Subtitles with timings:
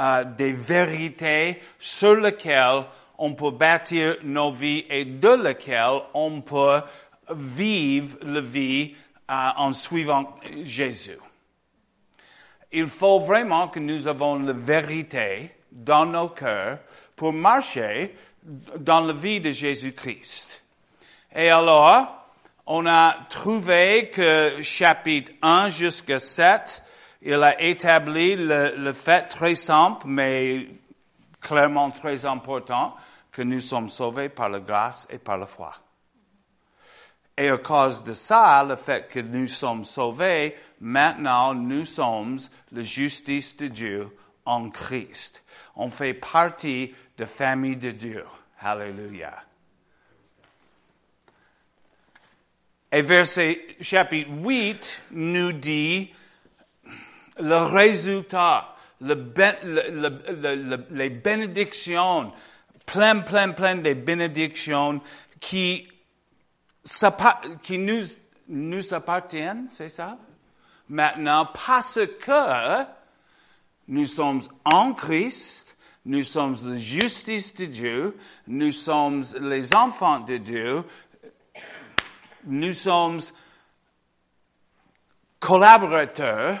[0.00, 2.84] euh, des vérités sur lesquelles
[3.18, 6.80] on peut bâtir nos vies et de lesquelles on peut
[7.30, 8.94] vivre la vie
[9.30, 11.18] euh, en suivant Jésus.
[12.72, 16.78] Il faut vraiment que nous avons la vérité dans nos cœurs
[17.14, 20.64] pour marcher dans la vie de Jésus-Christ.
[21.34, 22.26] Et alors,
[22.66, 26.82] on a trouvé que chapitre 1 jusqu'à 7,
[27.22, 30.68] il a établi le, fait très simple, mais
[31.40, 32.94] clairement très important,
[33.30, 35.72] que nous sommes sauvés par la grâce et par la foi.
[37.36, 42.38] Et à cause de ça, le fait que nous sommes sauvés, maintenant nous sommes
[42.72, 45.42] la justice de Dieu en Christ.
[45.76, 48.24] On fait partie de la famille de Dieu.
[48.60, 49.32] Alléluia.
[52.92, 56.12] Et verset chapitre 8 nous dit
[57.40, 59.14] le résultat, le,
[60.90, 62.32] les bénédictions,
[62.86, 65.00] plein, plein, plein de bénédictions
[65.40, 65.88] qui,
[67.62, 68.02] qui nous,
[68.48, 70.18] nous appartiennent, c'est ça?
[70.88, 72.84] Maintenant, parce que
[73.88, 78.16] nous sommes en Christ, nous sommes la justice de Dieu,
[78.48, 80.82] nous sommes les enfants de Dieu,
[82.44, 83.20] nous sommes
[85.38, 86.58] collaborateurs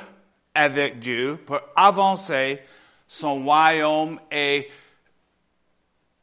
[0.54, 2.62] avec Dieu pour avancer
[3.06, 4.70] son royaume et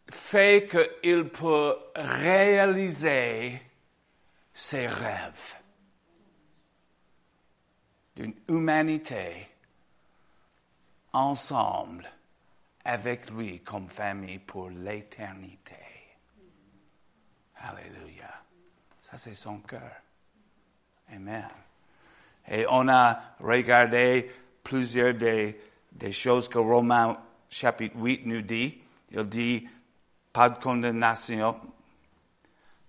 [0.10, 3.62] fait qu'il peut réaliser
[4.54, 5.56] ses rêves
[8.16, 9.48] d'une humanité
[11.14, 12.10] ensemble
[12.86, 15.76] avec lui comme famille pour l'éternité.
[17.58, 18.44] Alléluia.
[19.02, 19.92] Ça, c'est son cœur.
[21.12, 21.50] Amen.
[22.50, 24.30] Et on a regardé
[24.64, 25.58] plusieurs des,
[26.12, 27.18] choses que Romains
[27.50, 28.78] chapitre 8 nous dit.
[29.12, 29.68] Il dit,
[30.34, 31.56] pas de condamnation.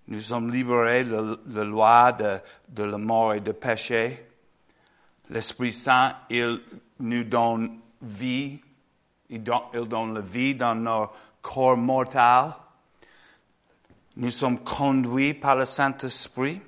[0.07, 2.39] Nous sommes libérés de la loi de,
[2.69, 4.25] de la mort et de péché.
[5.29, 6.61] L'Esprit Saint, il
[6.99, 8.59] nous donne vie.
[9.29, 11.09] Il donne, il donne la vie dans nos
[11.41, 12.53] corps mortels.
[14.17, 16.59] Nous sommes conduits par le Saint-Esprit.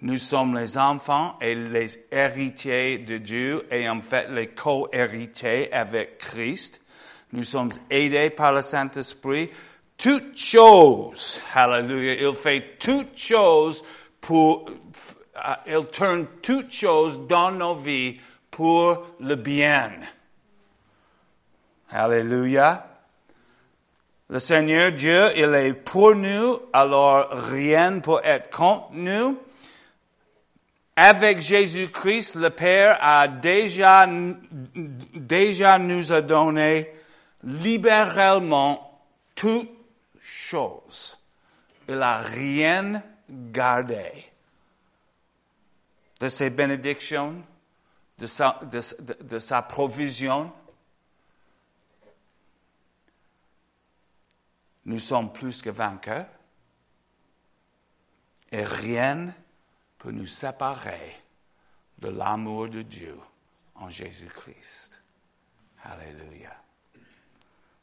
[0.00, 6.18] Nous sommes les enfants et les héritiers de Dieu et en fait les co-héritiers avec
[6.18, 6.80] Christ.
[7.32, 9.50] Nous sommes aidés par le Saint-Esprit.
[9.96, 13.82] Toutes choses, hallelujah, il fait toutes choses
[14.20, 14.70] pour,
[15.34, 18.20] uh, il tourne toutes choses dans nos vies
[18.52, 19.90] pour le bien.
[21.90, 22.86] Alléluia.
[24.30, 29.38] Le Seigneur Dieu, il est pour nous, alors rien peut être contre nous.
[31.00, 34.04] Avec Jésus-Christ, le Père a déjà,
[35.14, 36.92] déjà nous a donné
[37.44, 39.00] libéralement
[39.36, 39.70] toutes
[40.20, 41.16] choses.
[41.88, 43.00] Il a rien
[43.30, 44.10] gardé.
[46.18, 47.44] De ses bénédictions,
[48.18, 48.80] de sa, de,
[49.22, 50.52] de sa provision,
[54.84, 56.26] nous sommes plus que vainqueurs.
[58.50, 59.28] Et rien
[59.98, 61.16] peut nous séparer
[61.98, 63.18] de l'amour de Dieu
[63.74, 65.00] en Jésus-Christ.
[65.84, 66.54] Alléluia.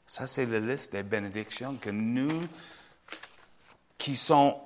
[0.08, 2.42] Ça, c'est la liste des bénédictions que nous,
[3.98, 4.64] qui sont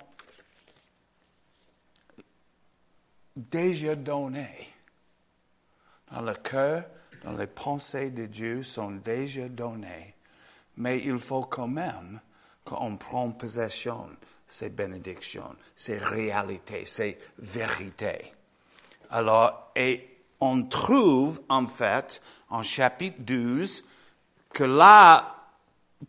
[3.36, 4.68] déjà données
[6.12, 6.86] dans le cœur,
[7.24, 10.16] dans les pensées de Dieu, sont déjà données.
[10.78, 12.20] Mais il faut quand même
[12.66, 14.10] qu'on prend possession
[14.50, 18.34] ces bénédictions, ces réalités, ces vérités.
[19.12, 23.86] Alors, et on trouve en fait en chapitre 12
[24.52, 25.36] que là,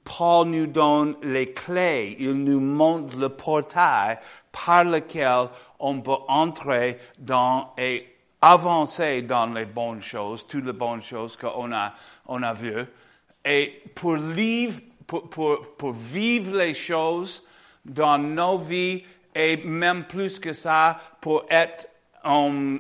[0.04, 4.18] Paul nous donne les clés, il nous montre le portail
[4.50, 8.06] par lequel on peut entrer dans et
[8.40, 11.92] avancer dans les bonnes choses, toutes les bonnes choses qu'on a,
[12.26, 12.86] on a vues.
[13.44, 14.80] Et pour vivre
[16.56, 17.44] les choses
[17.84, 19.04] dans nos vies
[19.34, 21.88] et même plus que ça, pour être
[22.24, 22.78] un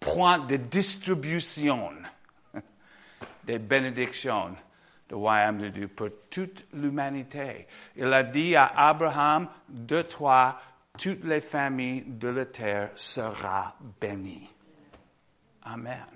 [0.00, 1.90] point de distribution
[3.44, 4.56] des bénédictions
[5.08, 7.66] du royaume de Dieu pour toute l'humanité.
[7.96, 10.60] Il a dit à Abraham, de toi,
[10.98, 14.48] toutes les familles de la terre seront bénies.
[15.62, 16.06] Amen.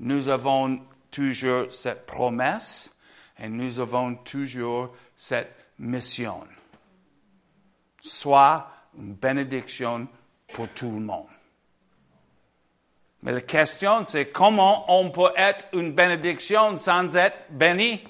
[0.00, 0.80] Nous avons
[1.10, 2.92] toujours cette promesse
[3.38, 6.48] et nous avons toujours cette mission.
[8.00, 10.08] Soit une bénédiction
[10.50, 11.26] pour tout le monde.
[13.22, 18.02] Mais la question, c'est comment on peut être une bénédiction sans être béni?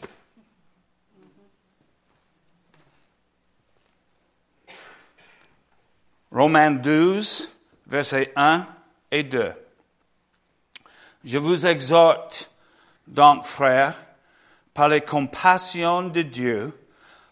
[6.31, 7.53] Romains 12,
[7.89, 8.65] versets 1
[9.11, 9.53] et 2.
[11.25, 12.53] Je vous exhorte
[13.09, 13.97] donc, frères,
[14.73, 16.80] par les compassions de Dieu,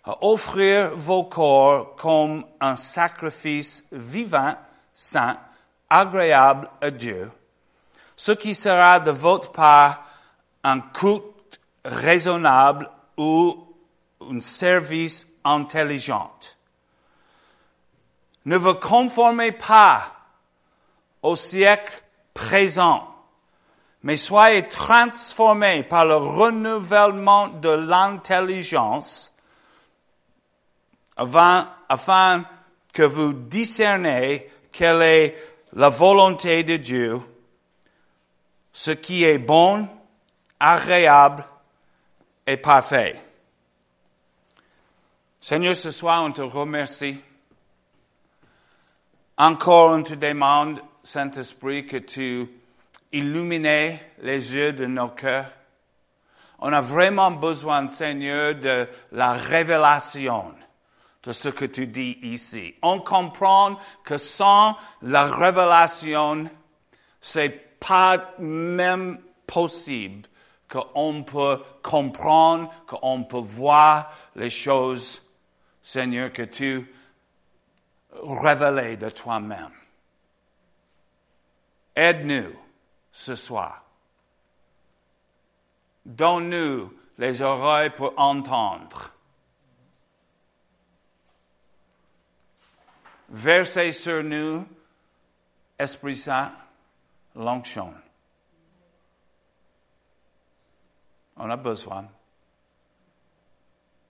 [0.08, 4.56] à offrir vos corps comme un sacrifice vivant,
[4.94, 5.36] saint,
[5.90, 7.30] agréable à Dieu,
[8.16, 10.02] ce qui sera de votre part
[10.64, 12.88] un culte raisonnable
[13.18, 13.66] ou
[14.22, 16.32] un service intelligent.
[18.46, 20.10] Ne vous conformez pas
[21.20, 22.02] au siècle
[22.32, 23.14] présent,
[24.02, 29.34] mais soyez transformés par le renouvellement de l'intelligence
[31.18, 32.44] afin, afin
[32.92, 35.36] que vous discerniez quelle est
[35.74, 37.20] la volonté de Dieu,
[38.72, 39.88] ce qui est bon,
[40.58, 41.44] agréable
[42.46, 43.20] et parfait.
[45.40, 47.20] Seigneur, ce soir, on te remercie
[49.36, 52.48] encore, on te demande, Saint-Esprit, que tu
[53.12, 55.52] illumines les yeux de nos cœurs.
[56.58, 60.54] On a vraiment besoin, Seigneur, de la révélation
[61.28, 62.74] de ce que tu dis ici.
[62.80, 66.48] On comprend que sans la révélation,
[67.20, 70.26] c'est pas même possible
[70.70, 75.22] qu'on peut comprendre, qu'on peut voir les choses,
[75.82, 76.90] Seigneur, que tu
[78.22, 79.74] révéler de toi-même.
[81.94, 82.56] Aide-nous
[83.12, 83.82] ce soir.
[86.06, 89.12] Donne-nous les oreilles pour entendre.
[93.28, 94.66] Versez sur nous,
[95.78, 96.52] Esprit Saint,
[97.34, 97.92] l'onction.
[101.36, 102.08] On a besoin.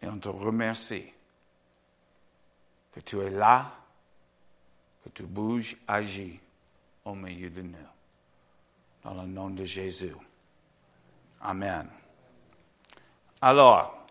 [0.00, 1.12] Et on te remercie
[2.93, 3.73] que tu es là
[5.03, 6.38] que tu bouges, agis
[7.05, 7.76] au milieu de nous.
[9.03, 10.14] Dans le nom de Jésus.
[11.41, 11.88] Amen.
[13.41, 14.06] Alors,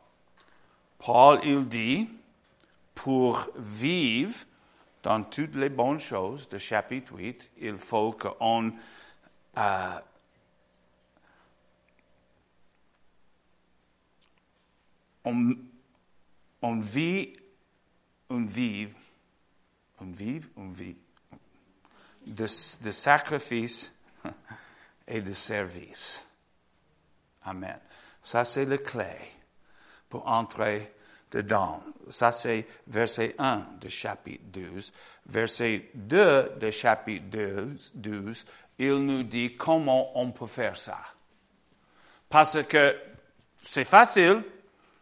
[0.97, 2.09] Paul, il dit,
[2.95, 4.45] pour vivre
[5.07, 8.73] dans toutes les bonnes choses de chapitre 8, il faut qu'on
[9.57, 9.99] euh,
[15.23, 15.55] on,
[16.61, 17.37] on vit
[18.29, 18.89] une vie
[20.01, 20.97] on vive, on vit
[22.25, 23.93] de, sacrifice
[25.07, 26.21] et de service.
[27.45, 27.79] Amen.
[28.21, 29.15] Ça, c'est le clé
[30.09, 30.93] pour entrer
[31.31, 31.81] dedans.
[32.09, 34.93] Ça, c'est verset 1 de chapitre 12.
[35.25, 38.45] Verset 2 de chapitre 12, 12,
[38.79, 40.99] il nous dit comment on peut faire ça.
[42.29, 42.95] Parce que
[43.63, 44.43] c'est facile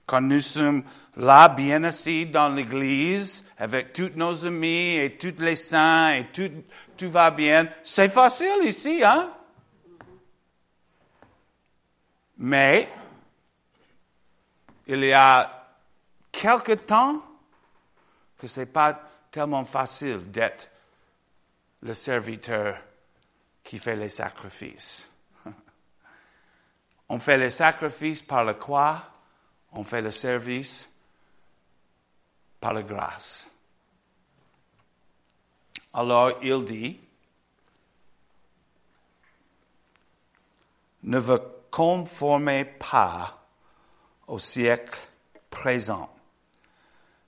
[0.05, 0.83] quand nous sommes
[1.17, 6.51] là, bien assis dans l'église, avec tous nos amis et tous les saints et tout,
[6.97, 7.67] tout va bien.
[7.83, 9.31] C'est facile ici, hein?
[12.37, 12.89] Mais,
[14.87, 15.64] il y a
[16.45, 17.23] quelque temps
[18.37, 19.01] que c'est pas
[19.31, 20.69] tellement facile d'être
[21.81, 22.77] le serviteur
[23.63, 25.09] qui fait les sacrifices.
[27.09, 29.11] On fait les sacrifices par le quoi?
[29.71, 30.87] On fait le service
[32.59, 33.49] par la grâce.
[35.95, 36.99] Alors il dit,
[41.03, 41.39] ne vous
[41.71, 43.43] conformez pas
[44.27, 44.99] au siècle
[45.49, 46.14] présent,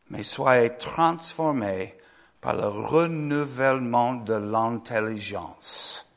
[0.10, 1.96] mais soyez transformés
[2.42, 6.10] par le renouvellement de l'intelligence.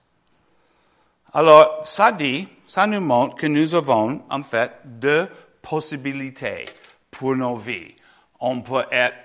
[1.33, 5.29] Alors, ça dit, ça nous montre que nous avons en fait deux
[5.63, 6.65] possibilités
[7.11, 7.95] pour nos vies
[8.41, 9.17] on peut être,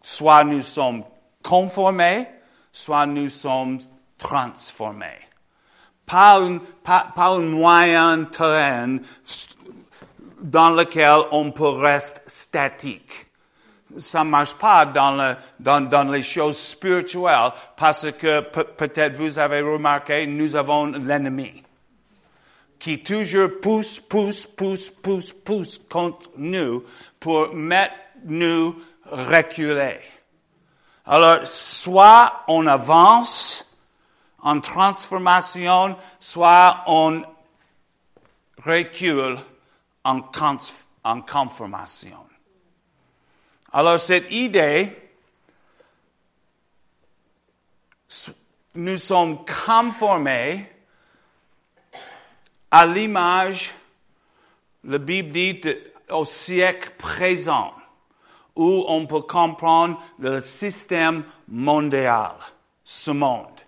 [0.00, 1.04] soit nous sommes
[1.42, 2.26] conformés,
[2.72, 3.78] soit nous sommes
[4.18, 5.20] transformés.
[6.06, 8.98] Pas un, pas, un moyen terrain
[10.40, 13.23] dans lequel on peut rester statique.
[13.96, 19.60] Ça marche pas dans, le, dans, dans les choses spirituelles parce que peut-être vous avez
[19.60, 21.62] remarqué, nous avons l'ennemi
[22.84, 26.84] qui toujours pousse, pousse, pousse, pousse, pousse contre nous
[27.18, 28.76] pour mettre nous
[29.10, 30.00] reculer.
[31.06, 33.74] Alors, soit on avance
[34.40, 37.22] en transformation, soit on
[38.62, 39.38] recule
[40.04, 40.20] en,
[41.04, 42.18] en conformation.
[43.76, 44.88] Alors, cette idée,
[48.76, 50.70] nous sommes conformés
[52.70, 53.74] à l'image,
[54.84, 55.60] la Bible dit,
[56.08, 57.74] au siècle présent,
[58.54, 62.36] où on peut comprendre le système mondial,
[62.84, 63.60] ce monde,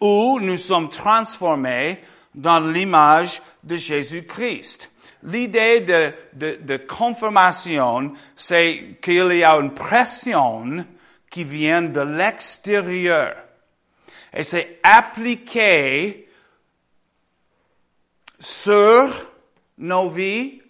[0.00, 2.00] où nous sommes transformés
[2.34, 4.90] dans l'image de Jésus-Christ.
[5.22, 10.86] L'idée de, de, de confirmation, c'est qu'il y a une pression
[11.30, 13.36] qui vient de l'extérieur.
[14.32, 16.26] Et c'est appliqué
[18.38, 19.10] sur
[19.78, 20.62] nos vies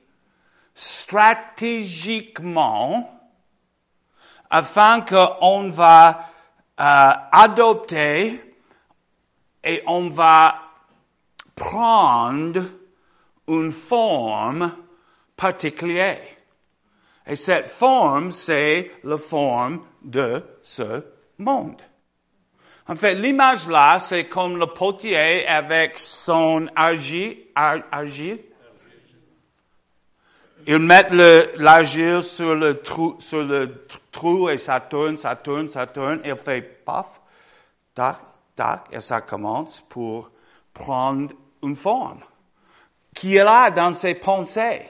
[0.75, 3.21] stratégiquement
[4.51, 6.29] afin qu'on va
[6.81, 8.43] euh, adopter
[9.63, 10.57] et on va
[11.55, 12.63] prendre
[13.51, 14.73] une forme
[15.37, 16.23] particulière.
[17.27, 21.05] Et cette forme, c'est la forme de ce
[21.39, 21.81] monde.
[22.89, 27.37] En fait, l'image là, c'est comme le potier avec son argile.
[27.55, 28.41] argile.
[30.67, 31.13] Ils mettent
[31.57, 36.21] l'argile sur le trou, sur le trou et ça tourne, ça tourne, ça tourne.
[36.25, 37.21] Il fait paf,
[37.95, 38.19] tac,
[38.55, 40.31] tac, et ça commence pour
[40.75, 42.21] prendre une forme
[43.15, 44.83] qui est là dans ses pensées.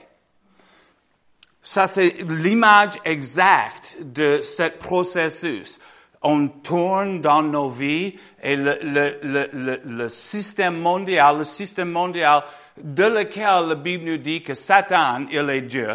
[1.63, 5.79] Ça, c'est l'image exacte de ce processus.
[6.23, 12.43] On tourne dans nos vies et le, le, le, le, système mondial, le système mondial
[12.83, 15.89] de lequel la Bible nous dit que Satan, il est Dieu.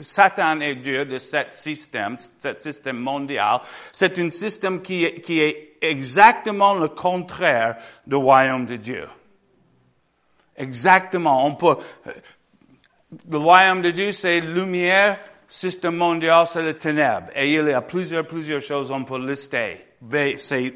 [0.00, 3.60] Satan est Dieu de ce système, ce système mondial.
[3.92, 9.06] C'est un système qui qui est exactement le contraire du royaume de Dieu.
[10.56, 11.46] Exactement.
[11.46, 11.76] On peut,
[13.28, 15.18] le royaume de Dieu, c'est lumière,
[15.48, 17.28] système mondial, c'est le ténèbre.
[17.34, 19.78] Et il y a plusieurs, plusieurs choses qu'on peut lister.
[20.36, 20.74] C'est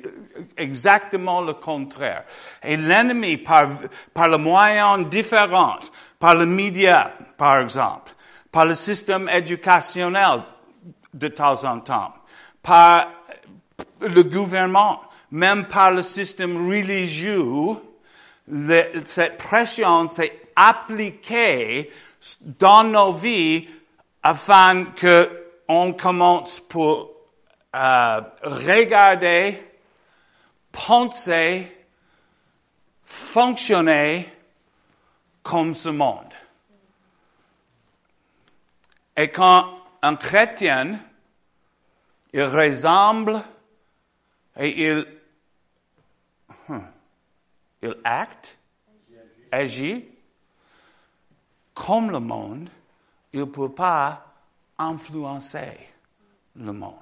[0.56, 2.24] exactement le contraire.
[2.62, 3.68] Et l'ennemi, par,
[4.14, 5.78] par le moyen différent,
[6.18, 8.12] par le média, par exemple,
[8.50, 10.42] par le système éducationnel
[11.12, 12.14] de temps en temps,
[12.62, 13.08] par
[14.00, 17.42] le gouvernement, même par le système religieux,
[19.04, 21.90] cette pression s'est appliquée
[22.40, 23.68] dans nos vies
[24.22, 27.10] afin que on commence pour
[27.74, 29.62] euh, regarder,
[30.72, 31.76] penser,
[33.04, 34.26] fonctionner
[35.42, 36.32] comme ce monde.
[39.16, 40.98] Et quand un chrétien,
[42.32, 43.42] il ressemble
[44.56, 45.17] et il,
[47.82, 48.58] il acte,
[49.50, 50.06] agit
[51.74, 52.68] comme le monde,
[53.32, 54.26] il ne peut pas
[54.78, 55.78] influencer
[56.56, 56.94] le monde.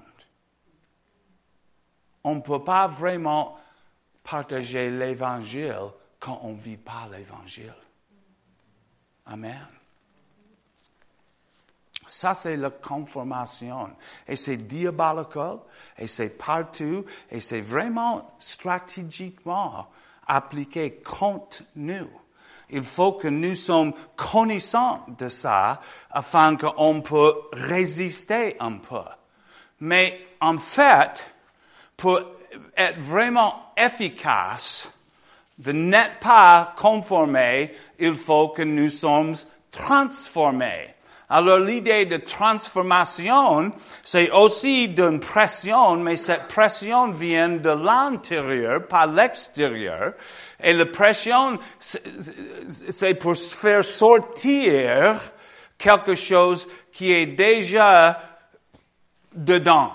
[2.25, 3.59] On ne peut pas vraiment
[4.23, 7.75] partager l'évangile quand on ne vit pas l'évangile.
[9.26, 9.66] Amen.
[12.09, 13.90] Ça, c'est la conformation.
[14.28, 15.38] Et c'est diabolique,
[15.99, 19.88] et c'est partout, et c'est vraiment stratégiquement
[20.26, 22.09] appliqué contre nous.
[22.71, 25.80] Il faut que nous sommes connaissants de ça
[26.11, 29.04] afin qu'on peut résister un peu.
[29.80, 31.33] Mais en fait,
[31.97, 32.21] pour
[32.76, 34.92] être vraiment efficace,
[35.59, 39.35] de n'être pas conformé, il faut que nous sommes
[39.71, 40.96] transformés.
[41.28, 43.73] Alors l'idée de transformation,
[44.04, 50.12] c'est aussi d'une pression, mais cette pression vient de l'intérieur, pas l'extérieur.
[50.62, 55.21] Et la pression, c'est pour faire sortir
[55.76, 58.21] quelque chose qui est déjà
[59.35, 59.92] dedans.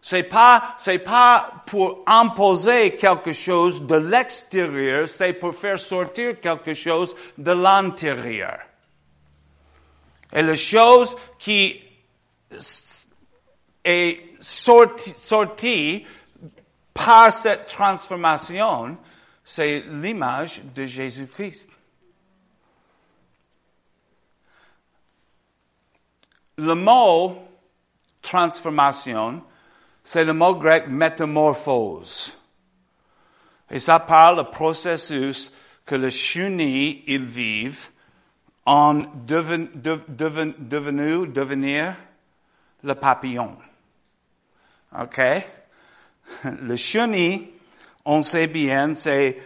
[0.00, 6.74] C'est pas, c'est pas pour imposer quelque chose de l'extérieur, c'est pour faire sortir quelque
[6.74, 8.58] chose de l'intérieur.
[10.32, 11.80] Et la chose qui
[13.84, 16.04] est sortie,
[16.92, 18.96] par cette transformation,
[19.44, 21.68] c'est l'image de Jésus-Christ.
[26.58, 27.36] Le mot
[28.22, 29.42] transformation,
[30.02, 32.36] c'est le mot grec métamorphose.
[33.70, 35.52] Et ça parle du processus
[35.84, 37.90] que les chenilles, ils vivent
[38.66, 38.94] en
[39.26, 41.94] deven, devenu, devenir
[42.82, 43.56] le papillon.
[45.00, 45.20] OK?
[46.44, 47.52] Le chenille,
[48.04, 49.40] on sait bien, c'est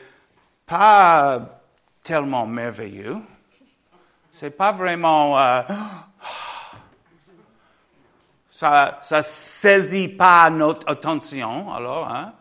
[0.66, 1.60] pas
[2.02, 3.18] tellement merveilleux.
[4.32, 5.62] C'est pas vraiment, euh,
[8.50, 12.32] ça, ça saisit pas notre attention, alors, hein?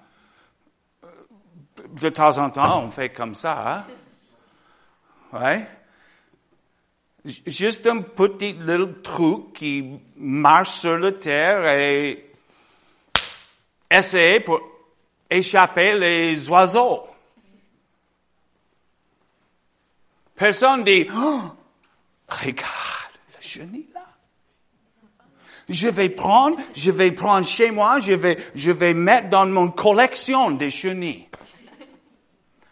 [1.89, 3.85] De temps en temps, on fait comme ça, hein?
[5.33, 5.67] ouais?
[7.25, 12.31] Juste un petit little truc qui marche sur la terre et
[13.91, 14.61] essayer pour
[15.29, 17.07] échapper les oiseaux.
[20.35, 21.41] Personne dit, oh,
[22.29, 24.05] regarde le chenille là.
[25.67, 29.69] Je vais prendre, je vais prendre chez moi, je vais, je vais mettre dans mon
[29.69, 31.27] collection des chenilles.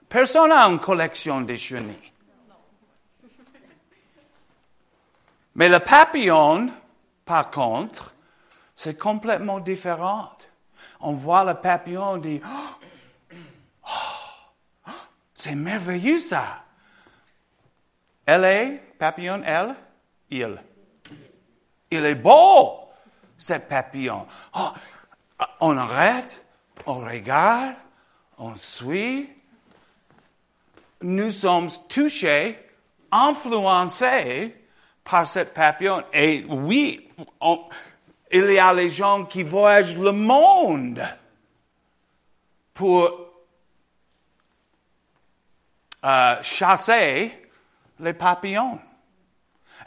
[0.07, 2.06] Personne n'a une collection de chenilles.
[5.57, 6.71] Mais le papillon,
[7.25, 8.13] par contre,
[8.75, 10.29] c'est complètement différent.
[10.99, 12.85] On voit le papillon, on dit, oh,
[13.87, 14.91] oh,
[15.33, 16.63] c'est merveilleux ça.
[18.23, 19.75] Elle est, papillon, elle,
[20.29, 20.61] il.
[21.89, 22.89] Il est beau,
[23.35, 24.27] ce papillon.
[24.55, 24.69] Oh,
[25.59, 26.45] on arrête,
[26.85, 27.75] on regarde,
[28.37, 29.27] on suit.
[31.01, 32.59] Nous sommes touchés,
[33.11, 34.56] influencés
[35.09, 36.03] par cette papillon.
[36.13, 37.09] Et oui,
[38.31, 41.01] il y a les gens qui voyagent le monde
[42.73, 43.09] pour
[46.05, 47.31] euh, chasser
[47.99, 48.79] les papillons.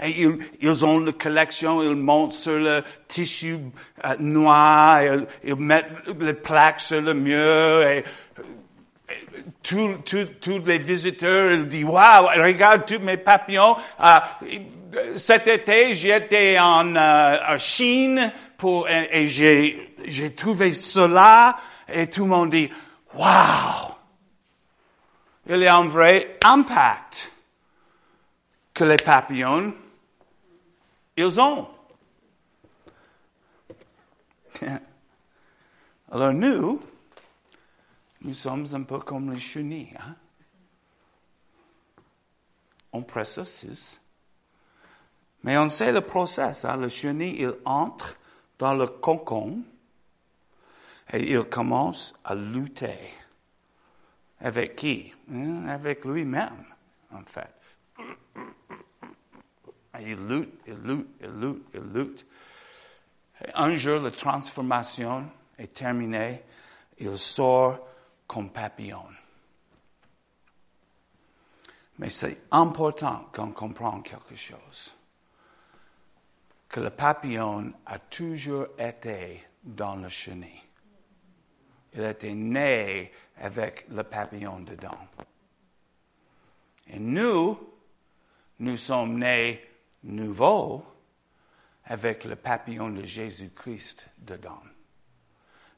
[0.02, 3.58] Et ils, ils, ont la collection, ils montent sur le tissu
[4.04, 5.02] euh, noir,
[5.44, 5.86] ils, mettent
[6.18, 8.04] les plaques sur le mur, et,
[9.62, 13.76] tous les visiteurs, disent, waouh, regarde tous mes papillons.
[14.00, 14.18] Euh,
[15.16, 21.56] cet été, j'étais en, euh, Chine pour, et, et j'ai, j'ai trouvé cela,
[21.88, 22.70] et tout le monde dit,
[23.14, 23.94] waouh,
[25.48, 27.32] il y a un vrai impact
[28.72, 29.74] que les papillons,
[31.16, 31.68] ils ont.
[36.12, 36.80] Alors nous,
[38.22, 39.96] nous sommes un peu comme les chenilles.
[39.98, 40.14] Hein?
[42.92, 44.00] On processus.
[45.42, 46.64] Mais on sait le process.
[46.64, 46.76] Hein?
[46.76, 48.16] Le chenille, il entre
[48.58, 49.62] dans le cocon
[51.12, 52.98] et il commence à lutter.
[54.40, 55.12] Avec qui?
[55.32, 55.66] Hein?
[55.68, 56.64] Avec lui-même,
[57.12, 57.54] en fait.
[60.02, 62.26] Il lutte, il lutte, il lutte, il lutte.
[63.44, 65.28] Et un jour, la transformation
[65.58, 66.42] est terminée.
[66.98, 67.89] Il sort
[68.30, 69.06] comme papillon.
[71.98, 74.94] Mais c'est important qu'on comprenne quelque chose.
[76.68, 80.62] Que le papillon a toujours été dans le chenille.
[81.92, 85.08] Il été né avec le papillon dedans.
[86.86, 87.58] Et nous,
[88.60, 89.60] nous sommes nés
[90.04, 90.84] nouveau
[91.86, 94.62] avec le papillon de Jésus-Christ dedans.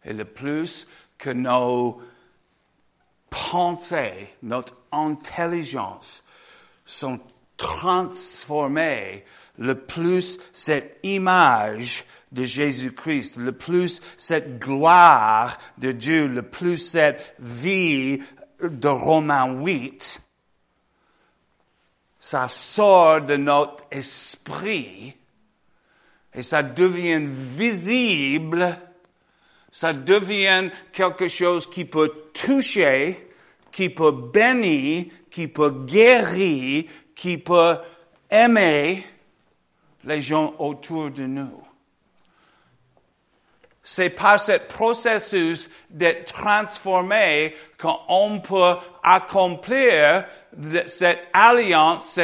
[0.05, 0.87] Et le plus
[1.17, 2.03] que nos
[3.33, 6.23] pensées, notre intelligence
[6.85, 7.18] sont
[7.57, 9.25] transformées,
[9.59, 17.35] le plus cette image de Jésus-Christ, le plus cette gloire de Dieu, le plus cette
[17.38, 18.21] vie
[18.61, 20.21] de Romains 8,
[22.18, 25.16] ça sort de notre esprit
[26.35, 28.79] et ça devient visible,
[29.72, 33.28] ça devient quelque chose qui peut toucher,
[33.72, 36.85] qui peut bénir, qui peut guérir,
[37.16, 37.78] qui peut
[38.30, 39.02] aimer
[40.04, 41.62] les gens autour de nous.
[43.82, 50.26] C'est par ce processus d'être transformé qu'on peut accomplir
[50.85, 52.20] cette alliance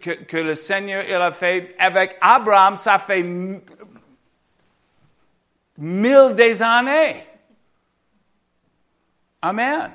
[0.00, 3.22] que, le Seigneur a fait avec Abraham, ça fait
[5.80, 7.26] mille des années.
[9.42, 9.90] Amen.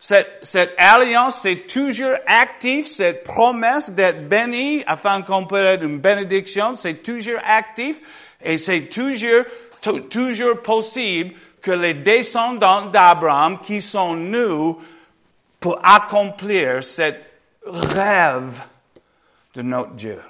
[0.00, 6.76] Cette, alliance, c'est toujours actif, cette promesse d'être béni afin qu'on peut être une bénédiction,
[6.76, 8.00] c'est toujours actif
[8.40, 9.44] et c'est toujours,
[10.08, 14.80] toujours possible que les descendants d'Abraham qui sont nous
[15.58, 17.24] pour accomplir cette
[17.64, 18.62] rêve
[19.54, 20.20] de notre Dieu.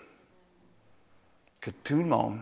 [1.61, 2.41] Que tout le monde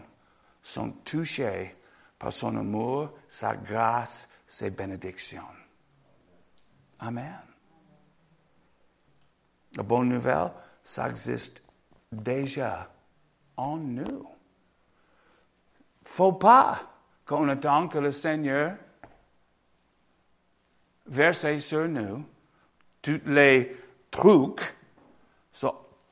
[0.63, 1.76] sont touchés
[2.19, 5.43] par son amour, sa grâce, ses bénédictions.
[6.99, 7.41] Amen.
[9.77, 10.53] La bonne nouvelle,
[10.83, 11.63] ça existe
[12.11, 12.91] déjà
[13.57, 14.27] en nous.
[16.05, 16.81] Faut pas
[17.27, 18.77] qu'on attende que le Seigneur
[21.07, 22.25] verse sur nous
[23.03, 23.77] tous les
[24.11, 24.77] trucs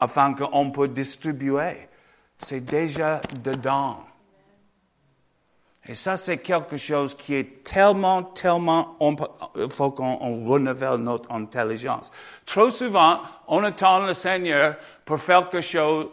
[0.00, 1.88] afin qu'on peut distribuer.
[2.38, 4.04] C'est déjà dedans.
[5.86, 8.96] Et ça, c'est quelque chose qui est tellement, tellement,
[9.54, 12.10] il faut qu'on renouvelle notre intelligence.
[12.46, 16.08] Trop souvent, on attend le Seigneur pour faire quelque chose,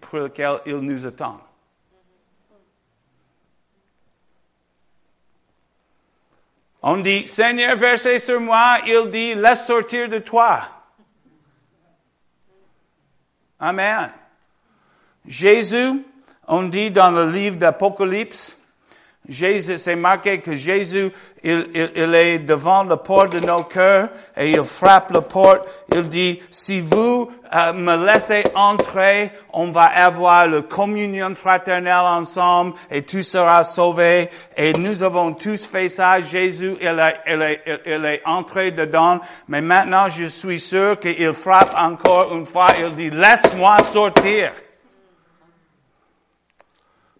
[0.00, 1.40] pour lequel il nous attend.
[6.82, 8.78] On dit, Seigneur, versez sur moi.
[8.86, 10.62] Il dit, laisse sortir de toi.
[13.58, 14.10] Amen.
[15.24, 16.04] Jésus,
[16.52, 18.56] on dit dans le livre d'Apocalypse,
[19.26, 21.10] Jésus, c'est marqué que Jésus,
[21.42, 25.66] il, il, est devant la porte de nos cœurs et il frappe la porte.
[25.94, 32.74] Il dit, si vous euh, me laissez entrer, on va avoir la communion fraternelle ensemble
[32.90, 34.28] et tout sera sauvé.
[34.56, 36.20] Et nous avons tous fait ça.
[36.20, 39.20] Jésus, il est, il est, il est entré dedans.
[39.48, 42.68] Mais maintenant, je suis sûr qu'il frappe encore une fois.
[42.78, 44.52] Il dit, laisse-moi sortir.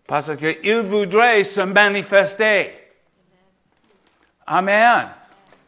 [0.06, 2.72] Parce qu'il voudrait se manifester.
[4.46, 5.08] Amen.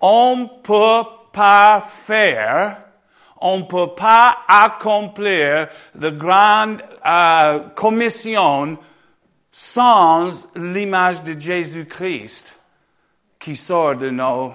[0.00, 2.78] On ne peut pas faire,
[3.40, 8.78] on ne peut pas accomplir la grande euh, commission
[9.50, 12.54] sans l'image de Jésus-Christ
[13.38, 14.54] qui sort de, nos,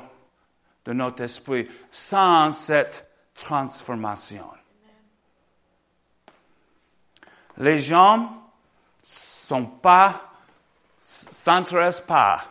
[0.86, 4.46] de notre esprit, sans cette transformation.
[7.58, 8.39] Les gens
[9.50, 10.32] sont pas,
[11.04, 12.46] s'intéressent pas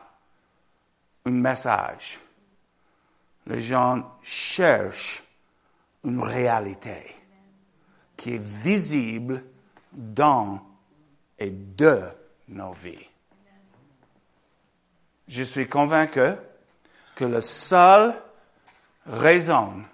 [1.24, 2.18] un message.
[3.46, 5.22] Les gens cherchent
[6.02, 7.14] une réalité
[8.16, 9.44] qui est visible
[9.92, 10.60] dans
[11.38, 12.02] et de
[12.48, 13.06] nos vies.
[15.28, 16.32] Je suis convaincu
[17.14, 18.14] que la seule
[19.06, 19.84] raison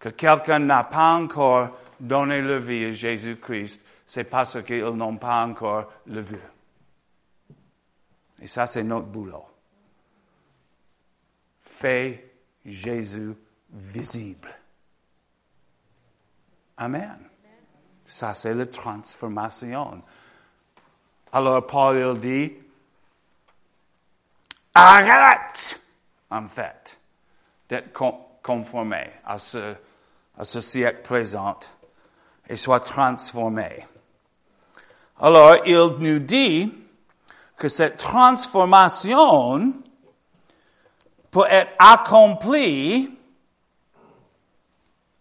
[0.00, 5.40] que quelqu'un n'a pas encore donné la vie à Jésus-Christ, c'est parce qu'ils n'ont pas
[5.44, 6.40] encore le vu.
[8.42, 9.44] Et ça, c'est notre boulot.
[11.60, 12.32] Fais
[12.64, 13.36] Jésus
[13.70, 14.52] visible.
[16.76, 17.20] Amen.
[18.04, 20.02] Ça, c'est la transformation.
[21.32, 22.58] Alors, Paul il dit,
[24.74, 25.80] arrête,
[26.30, 27.00] en fait,
[27.68, 27.92] d'être
[28.42, 29.76] conformé à ce,
[30.36, 31.60] à ce siècle présent
[32.48, 33.86] et sois transformé.
[35.22, 36.72] Alors, il nous dit
[37.56, 39.74] que cette transformation
[41.30, 43.14] peut être accomplie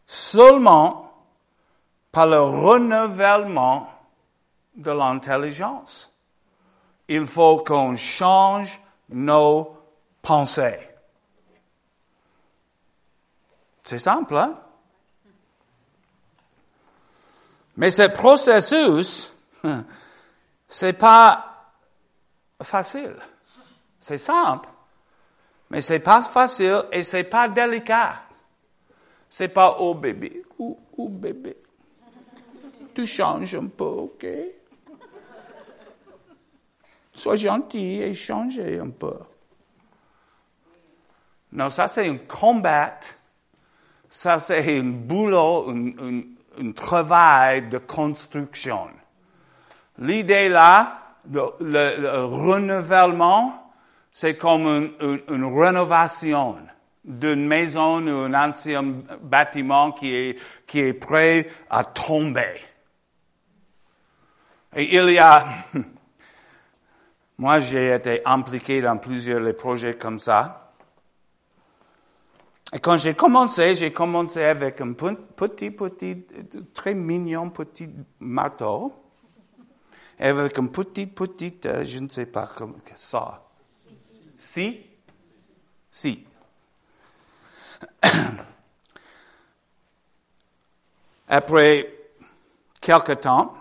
[0.05, 1.11] seulement
[2.13, 3.89] par le renouvellement
[4.75, 6.11] de l'intelligence.
[7.09, 9.75] Il faut qu'on change nos
[10.21, 10.79] pensées.
[13.83, 14.55] C'est simple, hein?
[17.75, 19.33] Mais ce processus
[20.67, 21.73] c'est pas
[22.61, 23.15] facile.
[23.99, 24.69] C'est simple,
[25.69, 28.21] mais c'est pas facile et c'est pas délicat.
[29.29, 31.57] C'est pas oh bébé, ou oh, bébé.
[32.95, 34.25] Tu changes un peu, ok?
[37.13, 39.13] Sois gentil et change un peu.
[41.51, 42.99] Non, ça c'est un combat.
[44.09, 48.89] Ça c'est un boulot, un travail de construction.
[49.99, 53.73] L'idée là, le, renouvellement,
[54.11, 56.57] c'est comme une, rénovation
[57.03, 58.83] d'une maison ou un ancien
[59.21, 62.61] bâtiment qui est, qui est prêt à tomber.
[64.75, 65.45] Et il y a,
[67.37, 70.71] moi j'ai été impliqué dans plusieurs les projets comme ça.
[72.71, 76.25] Et quand j'ai commencé, j'ai commencé avec un petit, petit,
[76.73, 78.93] très mignon petit marteau
[80.27, 83.41] avec une petite, petite, euh, je ne sais pas comment ça.
[84.37, 84.85] Si?
[85.89, 86.25] Si.
[91.27, 91.95] Après
[92.81, 93.55] quelque temps,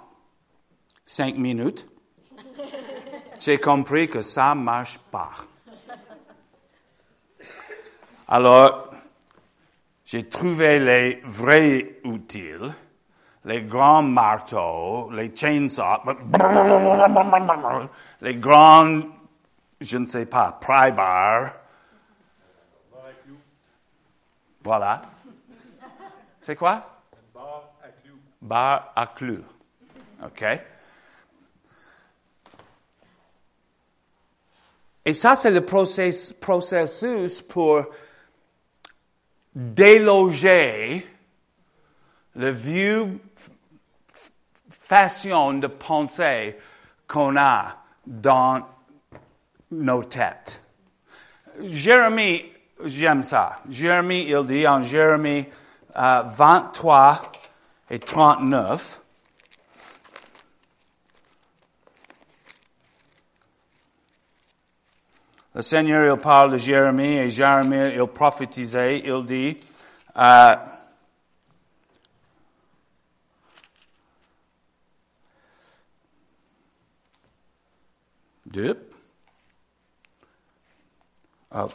[1.07, 1.87] cinq minutes,
[3.39, 5.31] j'ai compris que ça marche pas.
[8.27, 8.93] Alors,
[10.05, 12.53] j'ai trouvé les vrais outils
[13.49, 16.03] les grands marteaux, les chainsaws,
[18.21, 19.01] les grands,
[19.81, 21.53] je ne sais pas, pry bar.
[24.63, 25.01] Voilà.
[26.43, 27.01] C'est quoi?
[27.33, 28.19] Bar à clous.
[28.43, 29.45] Bar à clous.
[30.23, 30.45] OK?
[35.07, 37.83] Et ça, c'est le processus pour
[39.55, 41.18] déloger
[42.39, 43.21] le vieux
[44.71, 46.57] façon de penser
[47.09, 48.65] qu'on a dans
[49.73, 50.63] nos têtes.
[51.61, 52.45] Jérémie,
[52.85, 53.59] j'aime ça.
[53.69, 55.47] Jérémie, il dit en Jérémie
[55.97, 57.23] euh, 23
[57.91, 59.01] et 39,
[65.55, 69.59] Le Seigneur, il parle de Jérémie et Jérémie, il prophétisait, il dit,
[70.17, 70.53] euh,
[78.49, 78.91] deux,
[81.55, 81.69] euh,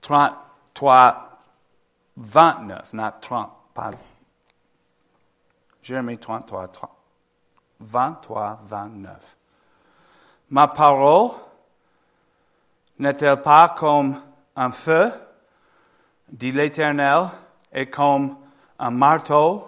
[0.00, 1.40] 33,
[2.16, 3.90] 29, not 30, pas,
[5.82, 6.90] Jérémie 33, 30,
[7.80, 9.36] 23, 29.
[10.50, 11.30] Ma parole
[12.98, 14.20] n'est-elle pas comme
[14.56, 15.12] un feu,
[16.28, 17.28] dit l'Éternel,
[17.72, 18.36] et comme
[18.78, 19.64] un marteau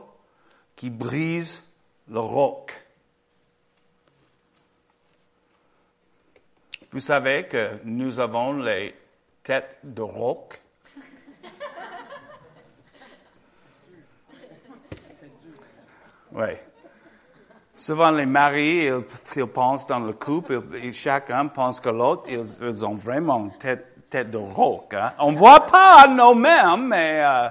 [0.77, 1.63] qui brise
[2.09, 2.80] le roc?
[6.92, 8.96] Vous savez que nous avons les
[9.44, 10.61] têtes de roc.
[16.33, 16.48] Oui.
[17.76, 18.88] Souvent, les maris,
[19.37, 24.31] ils, pensent dans le couple, et chacun pense que l'autre, ils, ont vraiment tête, tête
[24.31, 24.92] de roc.
[24.92, 25.12] Hein?
[25.18, 27.48] On ne voit pas nos mêmes, mais euh,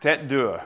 [0.00, 0.60] tête dure.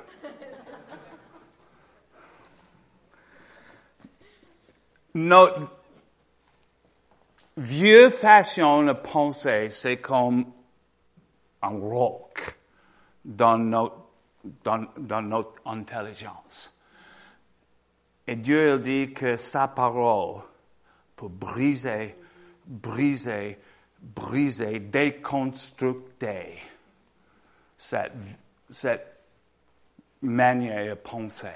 [5.14, 5.77] Notre
[7.58, 10.46] vieux façon de penser, c'est comme
[11.60, 12.56] un roc
[13.24, 16.74] dans notre, intelligence.
[18.26, 20.42] Et Dieu il dit que sa parole
[21.16, 22.16] peut briser,
[22.64, 23.58] briser,
[24.00, 26.58] briser, déconstructer
[27.76, 28.12] cette,
[28.70, 29.20] cette
[30.22, 31.48] manière de penser.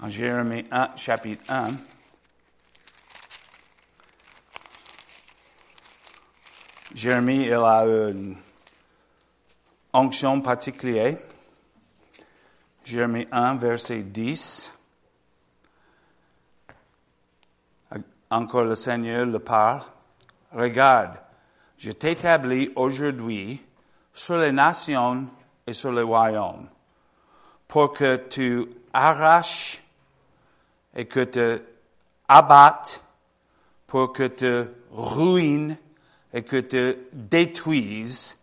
[0.00, 1.68] En Jérémie 1, chapitre 1,
[6.98, 8.34] Jérémie il a une
[9.92, 11.16] onction particulière.
[12.84, 14.76] Jérémie 1, verset 10.
[18.28, 19.82] Encore le Seigneur le parle.
[20.52, 21.20] Regarde,
[21.76, 23.64] je t'établis aujourd'hui
[24.12, 25.28] sur les nations
[25.68, 26.68] et sur les royaumes
[27.68, 29.84] pour que tu arraches
[30.96, 31.62] et que tu
[32.26, 33.04] abattes,
[33.86, 35.76] pour que tu ruines
[36.32, 38.36] et que tu détruises,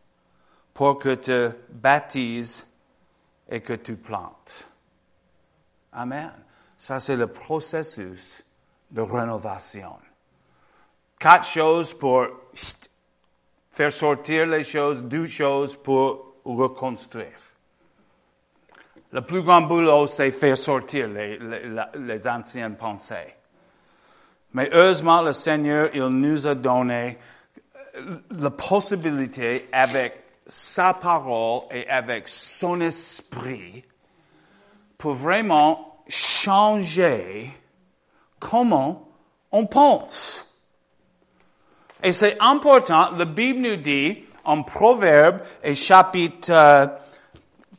[0.74, 2.68] pour que tu baptises
[3.50, 4.68] et que tu plantes.
[5.94, 6.32] Amen.
[6.78, 8.44] Ça, c'est le processus
[8.92, 9.96] de rénovation.
[11.18, 12.28] Quatre choses pour
[13.72, 17.40] faire sortir les choses, deux choses pour reconstruire.
[19.12, 23.34] Le plus grand boulot, c'est faire sortir les, les, les anciennes pensées.
[24.54, 27.18] Mais heureusement, le Seigneur, il nous a donné
[28.32, 33.84] la possibilité avec sa parole et avec son esprit
[34.98, 37.50] pour vraiment changer
[38.40, 39.10] comment
[39.52, 40.52] on pense.
[42.04, 46.92] Et c'est important, la Bible nous dit en Proverbe et chapitre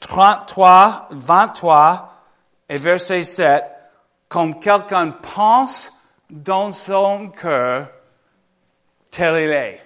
[0.00, 2.12] 33, euh, 23
[2.68, 3.64] et verset 7,
[4.28, 5.92] comme quelqu'un pense
[6.28, 7.88] dans son cœur,
[9.12, 9.85] tel il est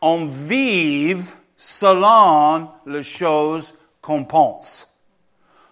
[0.00, 4.86] on vive selon les choses qu'on pense.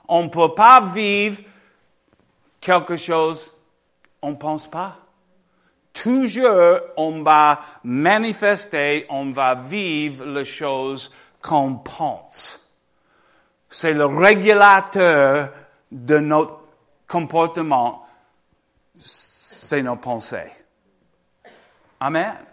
[0.07, 1.43] On ne peut pas vivre
[2.61, 3.53] quelque chose
[4.23, 4.97] on ne pense pas.
[5.93, 11.12] Toujours, on va manifester, on va vivre les choses
[11.43, 12.64] qu'on pense.
[13.69, 15.53] C'est le régulateur
[15.91, 16.61] de notre
[17.07, 18.07] comportement,
[18.97, 20.53] c'est nos pensées.
[22.01, 22.48] Amen.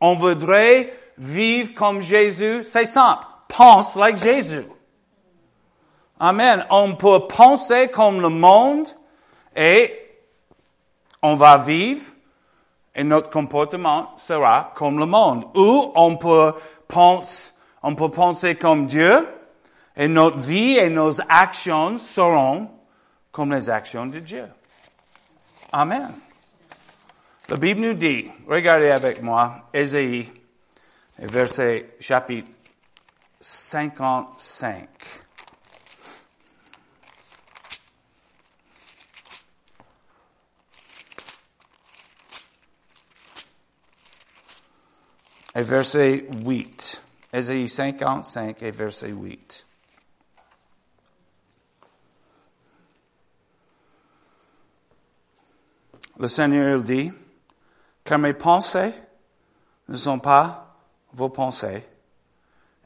[0.00, 3.26] On voudrait vivre comme Jésus, c'est simple.
[3.48, 4.66] Pense like Jésus.
[6.20, 6.66] Amen.
[6.70, 8.86] On peut penser comme le monde
[9.56, 9.92] et
[11.22, 12.02] on va vivre
[12.94, 15.44] et notre comportement sera comme le monde.
[15.54, 16.54] Ou on peut
[16.88, 19.26] penser, on peut penser comme Dieu
[19.96, 22.68] et notre vie et nos actions seront
[23.30, 24.46] comme les actions de Dieu.
[25.72, 26.12] Amen.
[27.50, 30.30] La Bible nous dit, regardez avec moi, Ésaïe,
[31.18, 32.50] verset chapitre
[33.40, 34.86] 55.
[45.54, 47.02] Et verset 8.
[47.32, 49.66] Ésaïe 55 et verset 8.
[56.18, 57.10] Le Seigneur dit,
[58.08, 58.94] car mes pensées
[59.86, 60.74] ne sont pas
[61.12, 61.86] vos pensées,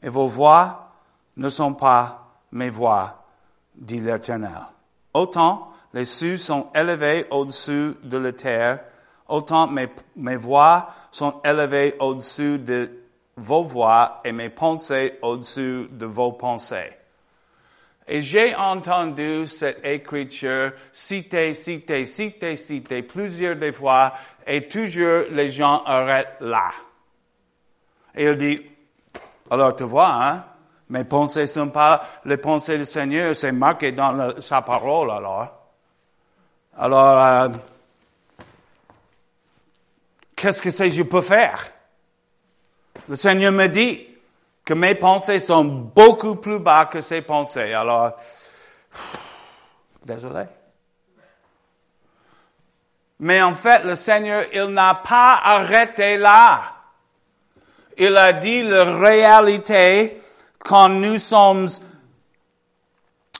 [0.01, 0.91] et vos voix
[1.37, 3.23] ne sont pas mes voix,
[3.73, 4.59] dit l'Éternel.
[5.13, 8.83] Autant les cieux sont élevés au-dessus de la terre,
[9.29, 12.91] autant mes, mes voix sont élevées au-dessus de
[13.37, 16.91] vos voix et mes pensées au-dessus de vos pensées.
[18.07, 24.13] Et j'ai entendu cette écriture citée, citée, citée, citée plusieurs des fois
[24.45, 26.71] et toujours les gens arrêtent là.
[28.13, 28.61] Et il dit,
[29.49, 30.45] alors tu vois, hein,
[30.89, 35.59] mes pensées sont pas les pensées du Seigneur, c'est marqué dans sa parole alors.
[36.77, 37.49] Alors, euh,
[40.35, 41.71] qu'est-ce que c'est je peux faire?
[43.07, 44.07] Le Seigneur me dit
[44.65, 47.73] que mes pensées sont beaucoup plus bas que ses pensées.
[47.73, 48.13] Alors,
[50.05, 50.43] désolé.
[53.19, 56.73] Mais en fait, le Seigneur, il n'a pas arrêté là.
[57.97, 60.19] Il a dit la réalité
[60.59, 61.67] quand nous sommes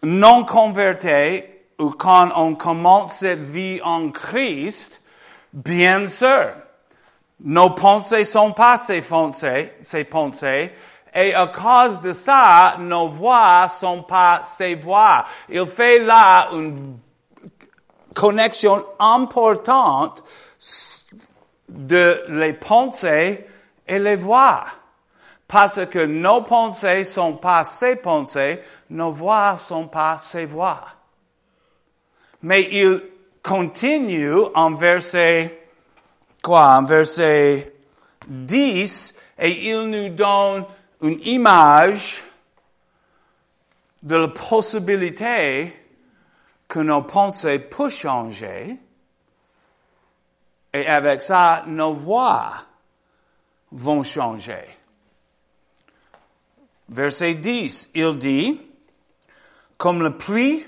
[0.03, 1.43] non convertis
[1.79, 5.01] ou quand on commence cette vie en Christ,
[5.53, 6.51] bien sûr,
[7.39, 10.71] nos pensées sont pas ses pensées, ses pensées,
[11.13, 15.25] et à cause de ça, nos voix sont pas ses voix.
[15.47, 16.97] Il fait là une
[18.15, 20.23] connexion importante
[21.69, 23.45] de les pensées
[23.87, 24.63] et les voix.
[25.47, 30.81] Parce que nos pensées sont pas ses pensées, nos voix sont pas ses voix.
[32.41, 33.03] Mais il
[33.43, 35.67] continue en verset,
[36.41, 37.71] quoi, en verset
[38.27, 40.65] 10, et il nous donne
[41.03, 42.23] une image
[44.01, 45.77] de la possibilité
[46.67, 48.77] que nos pensées peuvent changer,
[50.73, 52.53] et avec ça, nos voix
[53.71, 54.65] vont changer.
[56.87, 58.61] Verset 10, il dit,
[59.77, 60.65] comme la pluie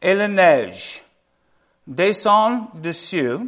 [0.00, 1.02] et la neige
[1.86, 3.38] descendent dessus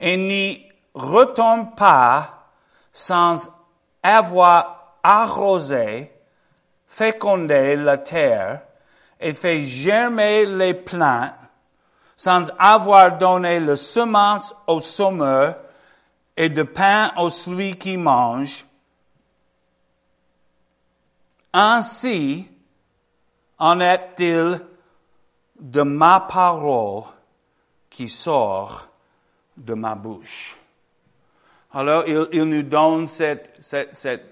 [0.00, 2.50] et n'y retombent pas
[2.92, 3.55] sans
[4.12, 6.12] avoir arrosé,
[6.86, 8.62] fécondé la terre
[9.20, 11.32] et fait germer les plantes,
[12.16, 15.56] sans avoir donné le semence au sommeur
[16.36, 18.66] et de pain au celui qui mange,
[21.52, 22.50] ainsi
[23.58, 24.60] en est-il
[25.58, 27.04] de ma parole
[27.88, 28.88] qui sort
[29.56, 30.58] de ma bouche.
[31.76, 34.24] Alors, il, nous donne cette, cette,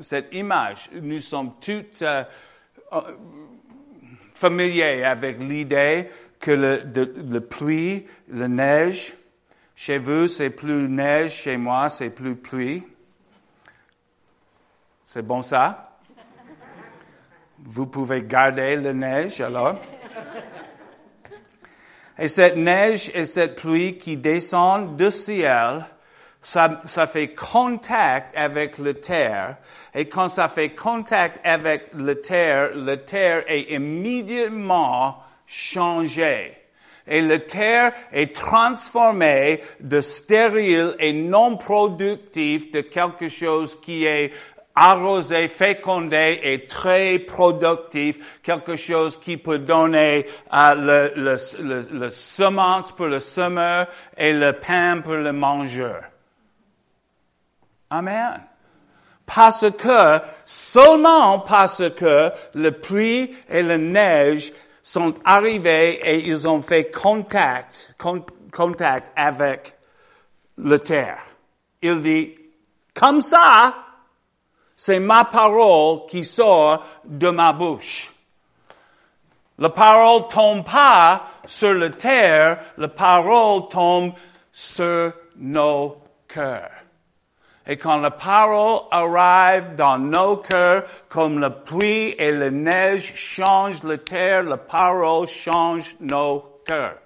[0.00, 0.90] cette, image.
[0.92, 2.22] Nous sommes toutes euh,
[2.92, 3.00] euh,
[4.34, 9.14] familiers avec l'idée que le, le pluie, la neige,
[9.74, 12.86] chez vous c'est plus neige, chez moi c'est plus pluie.
[15.02, 15.96] C'est bon ça?
[17.58, 19.76] vous pouvez garder la neige alors.
[22.18, 25.86] Et cette neige et cette pluie qui descendent du ciel,
[26.40, 29.56] ça, ça fait contact avec la terre.
[29.94, 36.56] Et quand ça fait contact avec la terre, la terre est immédiatement changée.
[37.08, 44.32] Et la terre est transformée de stérile et non productif de quelque chose qui est
[44.74, 50.74] arrosé, fécondé et très productif, quelque chose qui peut donner euh,
[51.16, 53.86] le, le, le, semence pour le semeur
[54.18, 56.02] et le pain pour le mangeur.
[57.90, 58.42] Amen.
[59.26, 66.60] Parce que, seulement parce que le pluie et la neige sont arrivés et ils ont
[66.60, 67.96] fait contact,
[68.52, 69.74] contact avec
[70.58, 71.22] la terre.
[71.82, 72.34] Il dit,
[72.94, 73.74] comme ça,
[74.76, 78.12] c'est ma parole qui sort de ma bouche.
[79.58, 84.12] La parole tombe pas sur la terre, la parole tombe
[84.52, 85.96] sur nos
[86.28, 86.75] cœurs.
[87.68, 93.82] Et quand la parole arrive dans nos cœurs, comme la pluie et la neige changent
[93.82, 96.98] la terre, la parole change nos cœurs.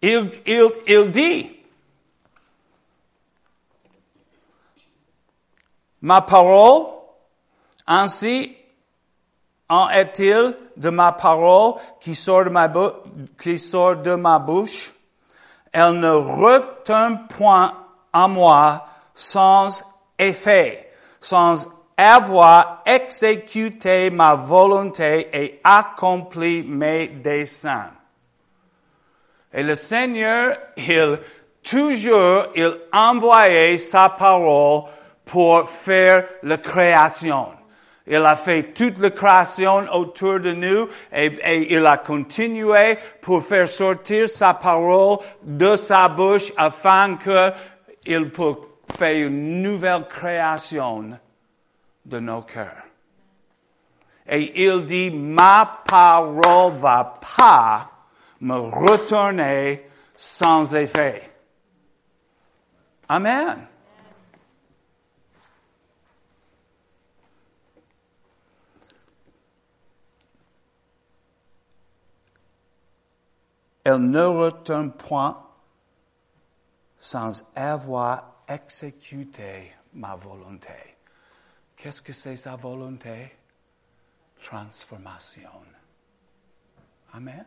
[0.00, 0.30] Il,
[1.10, 1.50] dit,
[6.00, 6.86] ma parole,
[7.86, 8.56] ainsi
[9.68, 14.95] en est-il de ma parole qui sort de ma bouche?
[15.78, 17.74] Elle ne retourne point
[18.10, 19.84] à moi sans
[20.18, 21.68] effet, sans
[21.98, 27.90] avoir exécuté ma volonté et accompli mes desseins.
[29.52, 31.20] Et le Seigneur, il,
[31.62, 34.84] toujours, il envoyait sa parole
[35.26, 37.48] pour faire la création.
[38.06, 43.68] Il a fait toute la création autour de nous et, il a continué pour faire
[43.68, 48.56] sortir sa parole de sa bouche afin qu'il puisse
[48.96, 51.18] faire une nouvelle création
[52.04, 52.84] de nos cœurs.
[54.28, 57.90] Et il dit, ma parole va pas
[58.40, 61.22] me retourner sans effet.
[63.08, 63.66] Amen.
[73.88, 75.40] Elle ne retourne point
[76.98, 80.96] sans avoir exécuté ma volonté.
[81.76, 83.30] Qu'est-ce que c'est sa volonté?
[84.42, 85.62] Transformation.
[87.12, 87.44] Amen.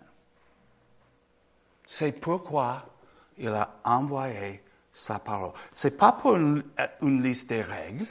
[1.85, 2.85] C'est pourquoi
[3.37, 4.63] il a envoyé
[4.93, 5.51] sa parole.
[5.73, 6.63] C'est pas pour une,
[7.21, 8.07] liste de règles.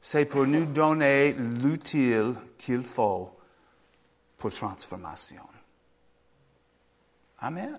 [0.00, 3.30] C'est pour nous donner l'utile qu'il faut
[4.36, 5.44] pour transformation.
[7.44, 7.78] Amen.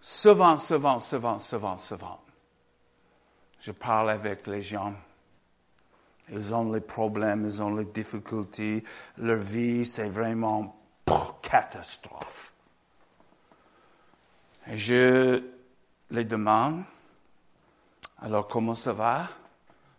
[0.00, 2.20] Souvent, souvent, souvent, souvent, souvent,
[3.60, 4.94] je parle avec les gens.
[6.28, 8.82] Ils ont les problèmes, ils ont les difficultés.
[9.18, 10.76] Leur vie, c'est vraiment
[11.40, 12.52] catastrophe.
[14.66, 15.40] Et je
[16.10, 16.82] les demande,
[18.22, 19.28] alors comment ça va,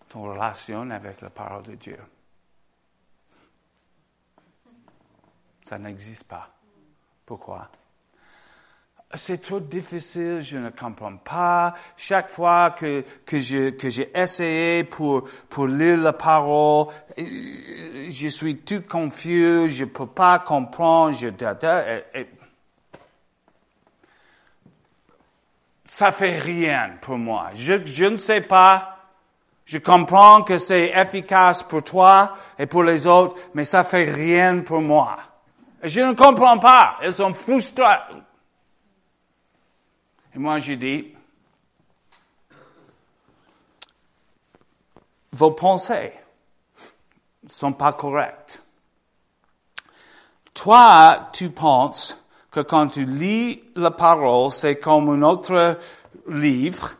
[0.09, 1.99] ton relation avec la parole de Dieu?
[5.65, 6.47] Ça n'existe pas.
[7.25, 7.67] Pourquoi?
[9.15, 11.73] C'est trop difficile, je ne comprends pas.
[11.97, 16.87] Chaque fois que, que, j'ai essayé pour, pour lire la parole,
[17.17, 21.29] je suis tout confus, je ne peux pas comprendre, je,
[25.85, 27.49] ça fait rien pour moi.
[27.55, 28.97] Je, je ne sais pas.
[29.65, 34.59] Je comprends que c'est efficace pour toi et pour les autres, mais ça fait rien
[34.59, 35.17] pour moi.
[35.85, 36.97] Je ne comprends pas.
[37.03, 37.83] Ils sont frustrés.
[40.33, 41.13] Et moi, je dis,
[45.31, 46.11] vos pensées
[47.43, 48.63] ne sont pas correctes.
[50.55, 52.19] Toi, tu penses
[52.49, 55.77] que quand tu lis la parole, c'est comme un autre
[56.27, 56.95] livre,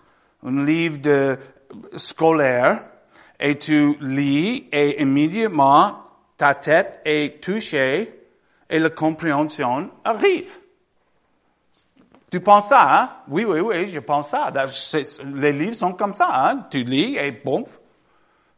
[0.46, 1.40] un livre de
[1.96, 2.86] scolaire,
[3.40, 6.04] et tu lis et immédiatement
[6.38, 8.25] ta tête est touchée
[8.70, 10.58] et la compréhension arrive.
[12.32, 13.10] Tu penses ça, hein?
[13.28, 14.52] Oui, oui, oui, je pense ça.
[15.34, 16.68] Les livres sont comme ça, hein?
[16.70, 17.64] Tu lis et boum,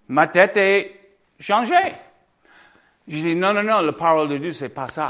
[0.07, 1.93] ma tête est changée.
[3.07, 5.07] Je dis, non, non, non, la parole de Dieu, c'est pas ça.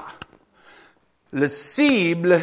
[1.31, 2.39] Le cible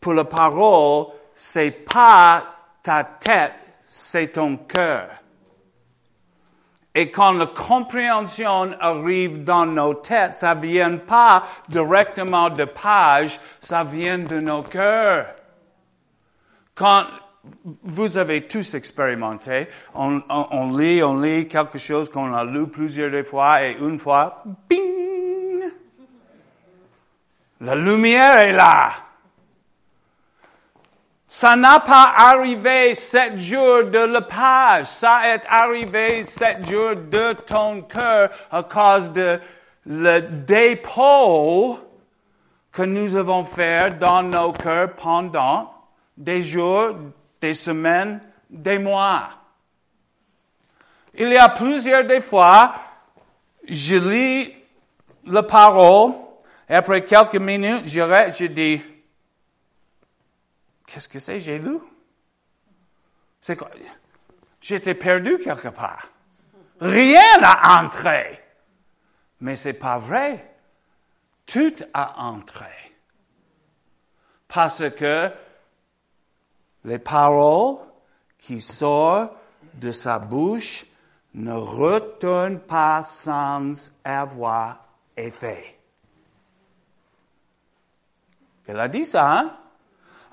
[0.00, 2.44] pour la parole, c'est pas
[2.82, 3.54] ta tête,
[3.86, 5.08] c'est ton cœur.
[6.94, 13.82] Et quand la compréhension arrive dans nos têtes, ça vient pas directement de pages, ça
[13.82, 15.26] vient de nos cœurs.
[16.74, 17.04] Quand
[17.82, 23.24] vous avez tous expérimenté, on, on, lit, on lit quelque chose qu'on a lu plusieurs
[23.24, 25.72] fois et une fois, bing!
[27.60, 28.92] La lumière est là.
[31.34, 34.84] Ça n'a pas arrivé sept jours de la page.
[34.84, 39.40] Ça est arrivé sept jours de ton cœur à cause de
[39.86, 41.78] le dépôt
[42.70, 45.72] que nous avons fait dans nos cœurs pendant
[46.18, 46.96] des jours,
[47.40, 48.20] des semaines,
[48.50, 49.30] des mois.
[51.14, 52.74] Il y a plusieurs des fois,
[53.66, 54.52] je lis
[55.24, 56.12] la parole
[56.68, 58.00] et après quelques minutes, je,
[58.38, 58.82] je dis,
[60.92, 61.78] Qu'est-ce que c'est, j'ai lu?
[63.40, 63.70] C'est quoi?
[64.60, 66.06] J'étais perdu quelque part.
[66.82, 68.44] Rien n'a entré.
[69.40, 70.54] Mais c'est pas vrai.
[71.46, 72.94] Tout a entré.
[74.48, 75.30] Parce que
[76.84, 77.78] les paroles
[78.36, 79.32] qui sortent
[79.72, 80.84] de sa bouche
[81.32, 84.84] ne retournent pas sans avoir
[85.16, 85.78] effet.
[88.68, 89.58] Il a dit ça, hein?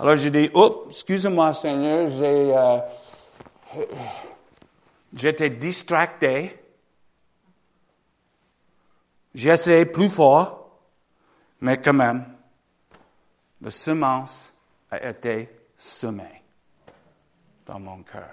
[0.02, 2.80] Alors j'ai dit, oh, excusez-moi Seigneur, j'ai, euh,
[5.14, 6.58] j'étais distracté.
[9.36, 10.70] J'ai essayé plus fort,
[11.60, 12.26] mais quand même,
[13.62, 14.54] la semence
[14.90, 16.44] a été semé
[17.66, 18.30] dans mon cœur.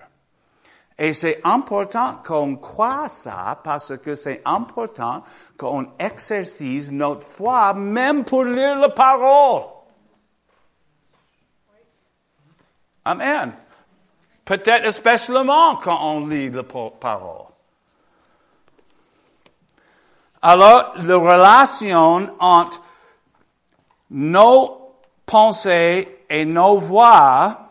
[0.97, 5.25] Et c'est important qu'on croit ça parce que c'est important
[5.59, 9.76] qu'on exercice notre foi même pour lire la parole.
[13.07, 13.53] Amen.
[14.45, 17.47] Peut-être especiellement quand on lit la parole.
[20.43, 22.83] Alors, la relation entre
[24.11, 24.93] nos
[25.25, 27.69] pensées et nos voix,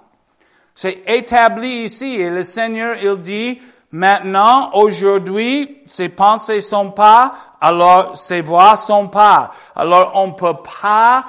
[0.73, 2.15] c'est établi ici.
[2.15, 3.61] Et le Seigneur, il dit,
[3.91, 9.51] maintenant, aujourd'hui, ses pensées sont pas, alors ses voix sont pas.
[9.75, 11.25] Alors, on peut pas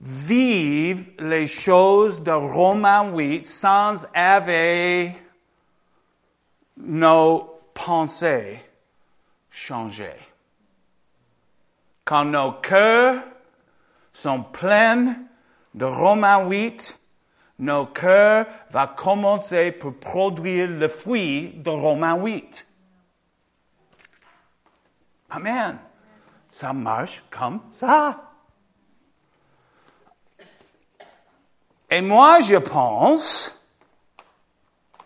[0.00, 5.12] vivre les choses de Romains 8 sans avoir
[6.76, 8.60] nos pensées
[9.50, 10.20] changées.
[12.04, 13.22] Quand nos cœurs
[14.12, 15.16] sont pleins
[15.74, 16.98] de Romains 8,
[17.58, 22.66] nos cœurs vont commencer pour produire le fruit de Romains 8.
[25.30, 25.78] Amen.
[26.48, 28.27] Ça marche comme ça.
[31.90, 33.58] Et moi, je pense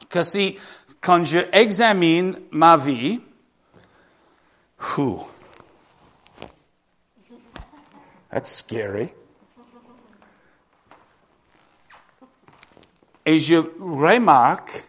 [0.08, 0.58] que si,
[1.00, 3.20] quand je examine ma vie,
[4.78, 5.24] whew,
[8.30, 9.12] that's scary.
[13.24, 14.88] Et je remarque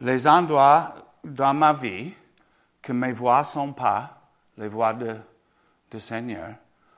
[0.00, 2.12] les endroits dans ma vie
[2.82, 4.18] que mes voix sont pas
[4.56, 5.16] les voix de,
[5.92, 6.54] de Seigneur.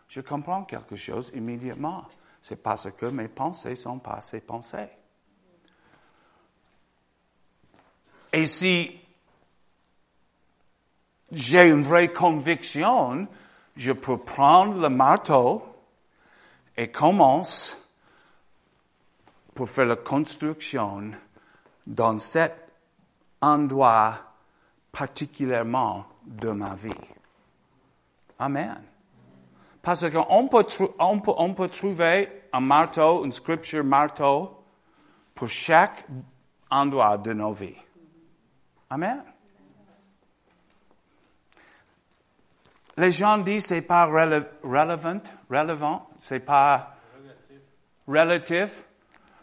[0.08, 2.06] Je comprends quelque chose immédiatement
[2.40, 4.88] c'est parce que mes pensées sont pas ses pensées.
[8.32, 8.98] Et si
[11.32, 13.26] j'ai une vraie conviction,
[13.76, 15.64] je peux prendre le marteau
[16.76, 17.78] et commence
[19.54, 21.10] pour faire la construction
[21.86, 22.54] dans cet
[23.40, 24.16] endroit
[24.92, 26.90] particulièrement de ma vie.
[28.38, 28.89] Amen.
[29.82, 30.66] Parce qu'on peut,
[30.98, 34.62] on peut, trouver un marteau, une scripture marteau
[35.34, 36.04] pour chaque
[36.70, 37.76] endroit de nos vies.
[38.90, 39.24] Amen.
[42.96, 46.96] Les gens disent c'est pas relevant, relevant, c'est pas
[48.06, 48.84] relatif.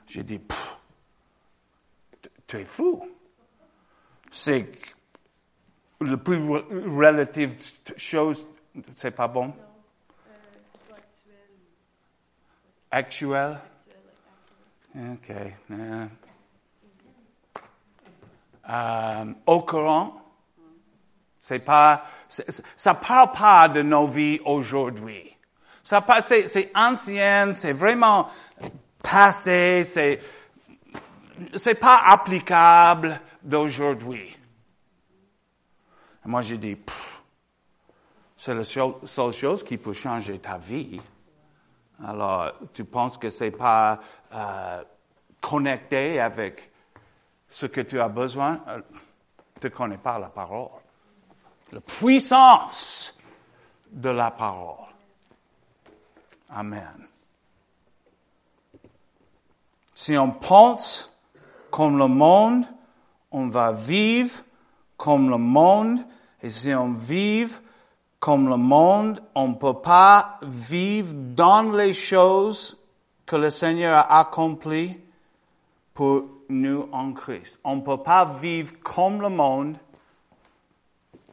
[0.05, 0.39] J'ai dit,
[2.45, 3.09] tu es fou.
[4.29, 4.69] C'est
[5.99, 7.55] le plus relative
[7.97, 8.45] chose,
[8.93, 9.53] c'est pas bon.
[12.97, 13.59] Actuel?
[14.95, 15.31] OK.
[18.67, 20.19] Um, au courant?
[21.37, 25.37] C'est pas, ça parle pas de nos vies aujourd'hui.
[25.83, 28.29] Ça c'est, c'est ancien, c'est vraiment
[29.03, 30.19] passé, c'est,
[31.53, 34.35] c'est pas applicable d'aujourd'hui.
[36.25, 36.75] Moi, j'ai dit,
[38.35, 40.99] c'est la seule chose qui peut changer ta vie.
[42.03, 43.99] Alors, tu penses que c'est pas
[44.33, 44.83] euh,
[45.41, 46.71] connecté avec
[47.49, 48.61] ce que tu as besoin?
[48.67, 48.81] Euh,
[49.59, 50.69] tu ne connais pas la parole.
[51.71, 53.17] La puissance
[53.91, 54.85] de la parole.
[56.49, 57.07] Amen.
[59.93, 61.11] Si on pense
[61.71, 62.65] comme le monde,
[63.31, 64.43] on va vivre
[64.95, 65.99] comme le monde.
[66.41, 67.47] Et si on vit
[68.19, 72.77] comme le monde, on ne peut pas vivre dans les choses
[73.25, 74.99] que le Seigneur a accomplies
[75.93, 77.59] pour nous en Christ.
[77.63, 79.77] On ne peut pas vivre comme le monde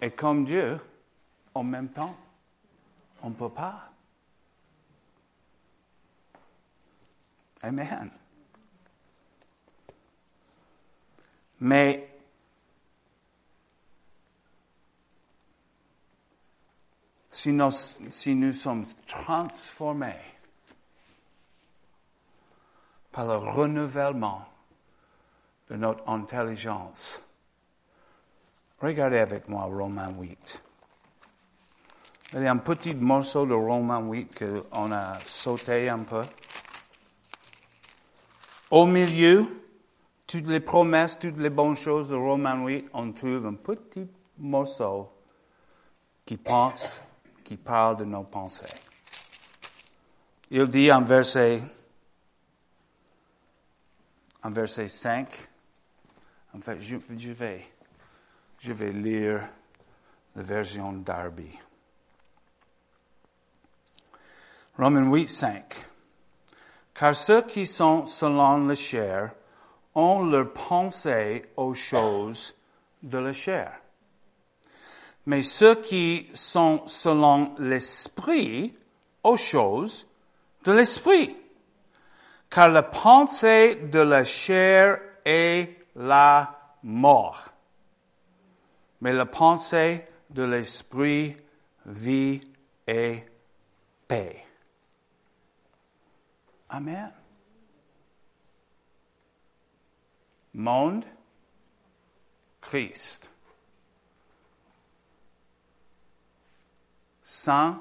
[0.00, 0.78] et comme Dieu
[1.54, 2.14] en même temps.
[3.22, 3.90] On ne peut pas.
[7.62, 8.10] Amen.
[11.60, 12.13] Mais
[17.34, 20.20] si nous, si nous sommes transformés
[23.10, 24.44] par le renouvellement
[25.68, 27.20] de notre intelligence.
[28.80, 30.62] Regardez avec moi Romains 8.
[32.34, 36.22] Il y a un petit morceau de Romains 8 qu'on a sauté un peu.
[38.70, 39.44] Au milieu,
[40.24, 44.08] toutes les promesses, toutes les bonnes choses de Romains 8, on trouve un petit
[44.38, 45.10] morceau
[46.24, 47.00] qui pense
[47.44, 48.66] qui parle de nos pensées.
[50.50, 51.62] Il dit en verset,
[54.42, 55.28] en verset 5,
[56.54, 56.96] en fait, je,
[57.32, 57.64] vais,
[58.58, 59.48] je vais lire
[60.34, 61.50] la version d'Arby.
[64.78, 65.86] Romains 8, 5.
[66.94, 69.32] Car ceux qui sont selon la chair
[69.94, 72.54] ont leur pensée aux choses
[73.02, 73.83] de la chair.
[75.26, 78.72] Mais ceux qui sont selon l'esprit
[79.22, 80.06] aux choses
[80.64, 81.36] de l'esprit.
[82.50, 87.48] Car la pensée de la chair est la mort.
[89.00, 91.36] Mais la pensée de l'esprit,
[91.86, 92.42] vie
[92.86, 93.24] et
[94.06, 94.44] paix.
[96.68, 97.12] Amen.
[100.54, 101.04] Monde,
[102.60, 103.33] Christ.
[107.36, 107.76] Sans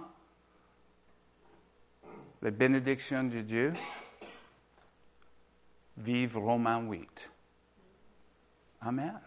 [2.42, 3.74] les bénédictions de Dieu,
[5.96, 7.32] vive Romains 8.
[8.82, 9.22] Amen.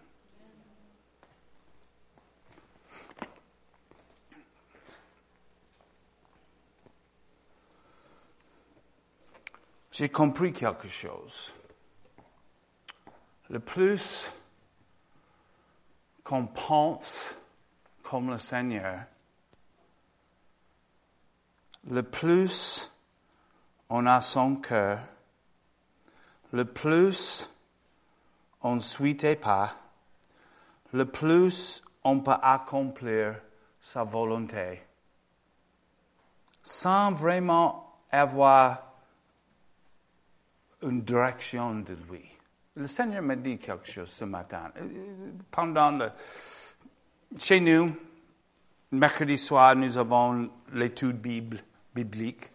[9.93, 11.55] J'ai compris quelque chose.
[13.49, 14.33] Le plus
[16.25, 17.39] qu'on pense
[18.03, 19.07] comme le Seigneur,
[21.91, 22.91] le plus
[23.89, 24.99] on a son cœur,
[26.53, 27.51] le plus
[28.63, 29.75] on suit pas,
[30.93, 33.37] le plus on peut accomplir
[33.81, 34.83] sa volonté
[36.63, 38.83] sans vraiment avoir
[40.83, 42.25] une direction de lui.
[42.75, 44.73] Le Seigneur m'a dit quelque chose ce matin.
[45.51, 46.11] Pendant le,
[47.39, 47.89] chez nous,
[48.91, 51.59] mercredi soir, nous avons l'étude bible,
[51.97, 52.53] biblique.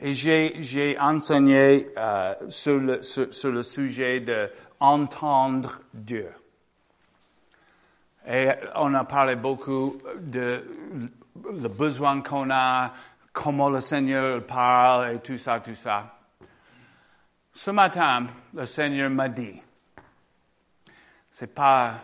[0.00, 4.50] Et j'ai enseigné euh, sur, le, sujet de
[5.92, 6.32] Dieu.
[8.26, 10.64] Et on a parlé beaucoup de
[11.44, 12.92] le besoin qu'on a,
[13.32, 16.14] comment le Seigneur parle et tout ça, tout ça.
[17.52, 19.60] Ce matin, le Seigneur m'a dit,
[21.30, 21.94] c'est pas.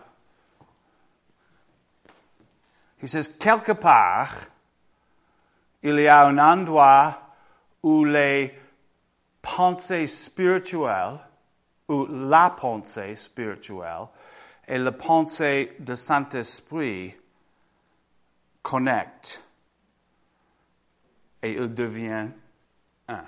[3.03, 4.35] Il dit, quelque part,
[5.85, 7.21] il y a un endroit
[7.83, 8.59] où les
[9.43, 11.21] pensées spirituelles,
[11.89, 14.09] ou la pensée spirituelle,
[14.67, 17.15] et la pensée de Saint-Esprit
[18.63, 19.45] connectent
[21.43, 22.33] et ils deviennent
[23.09, 23.27] un.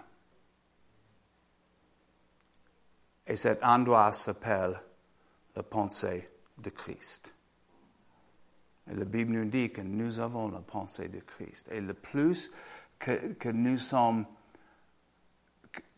[3.27, 4.81] Et cet endroit s'appelle
[5.55, 7.36] la pensée de Christ.
[8.91, 11.69] Et la Bible nous dit que nous avons la pensée de Christ.
[11.73, 12.51] Et le plus
[12.99, 14.27] que, nous sommes,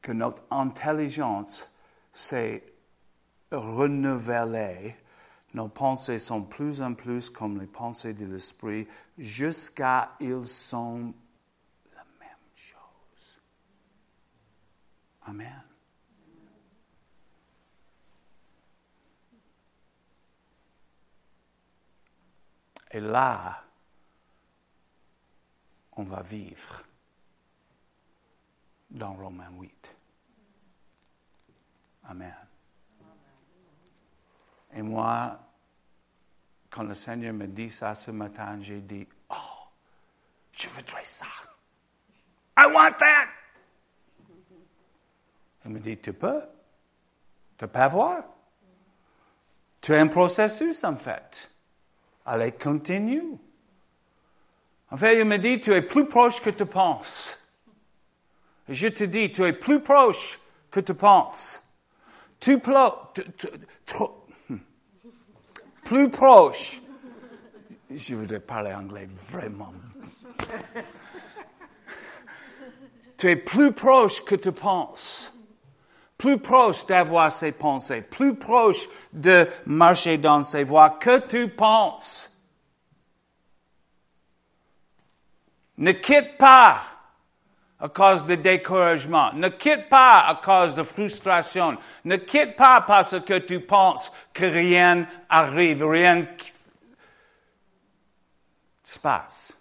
[0.00, 1.70] que notre intelligence
[2.12, 2.64] s'est
[3.52, 4.96] renouvelée,
[5.54, 8.86] nos pensées sont plus en plus comme les pensées de l'esprit
[9.16, 11.14] jusqu'à ils sont
[11.94, 13.40] la même chose.
[15.22, 15.62] Amen.
[22.90, 23.64] Et là,
[25.92, 26.82] on va vivre
[28.90, 29.96] dans Romains 8.
[32.04, 32.34] Amen.
[34.72, 35.38] Et moi,
[36.70, 39.34] quand le Seigneur me dit ça ce matin, j'ai dit, oh,
[40.52, 41.26] je voudrais ça.
[42.56, 43.28] I want that.
[45.64, 46.42] Il me dit, tu peux.
[47.58, 48.24] Tu peux avoir.
[49.80, 51.50] Tu as un processus, en fait.
[52.30, 53.38] Allez, continue.
[54.90, 57.38] En fait, il me dit, tu es plus proche que tu penses.
[58.68, 60.38] Je te dis, tu es plus proche
[60.70, 61.62] que tu penses.
[62.38, 62.60] Tu, hmm.
[65.84, 66.82] plus proche.
[67.90, 69.72] Je voudrais parler anglais vraiment.
[73.16, 75.32] tu es plus proche que tu penses
[76.18, 82.34] plus proche d'avoir ses pensées, plus proche de marcher dans ses voies que tu penses?
[85.78, 86.82] Ne quitte pas
[87.78, 89.32] à cause de découragement.
[89.34, 91.78] Ne quitte pas à cause de frustration.
[92.04, 96.22] Ne quitte pas parce que tu penses que rien arrive, rien
[98.82, 99.56] se passe.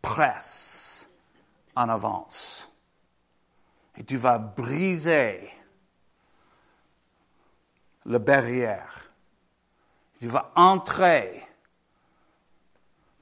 [0.00, 1.06] Presse
[1.76, 2.73] en avance
[3.96, 5.50] et tu vas briser
[8.04, 9.10] la barrière.
[10.18, 11.42] Tu vas entrer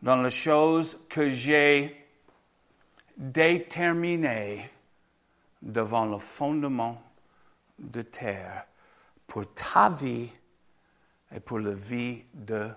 [0.00, 2.06] dans les choses que j'ai
[3.16, 4.70] déterminées
[5.60, 7.02] devant le fondement
[7.78, 8.66] de terre
[9.26, 10.30] pour ta vie
[11.34, 12.70] et pour la vie de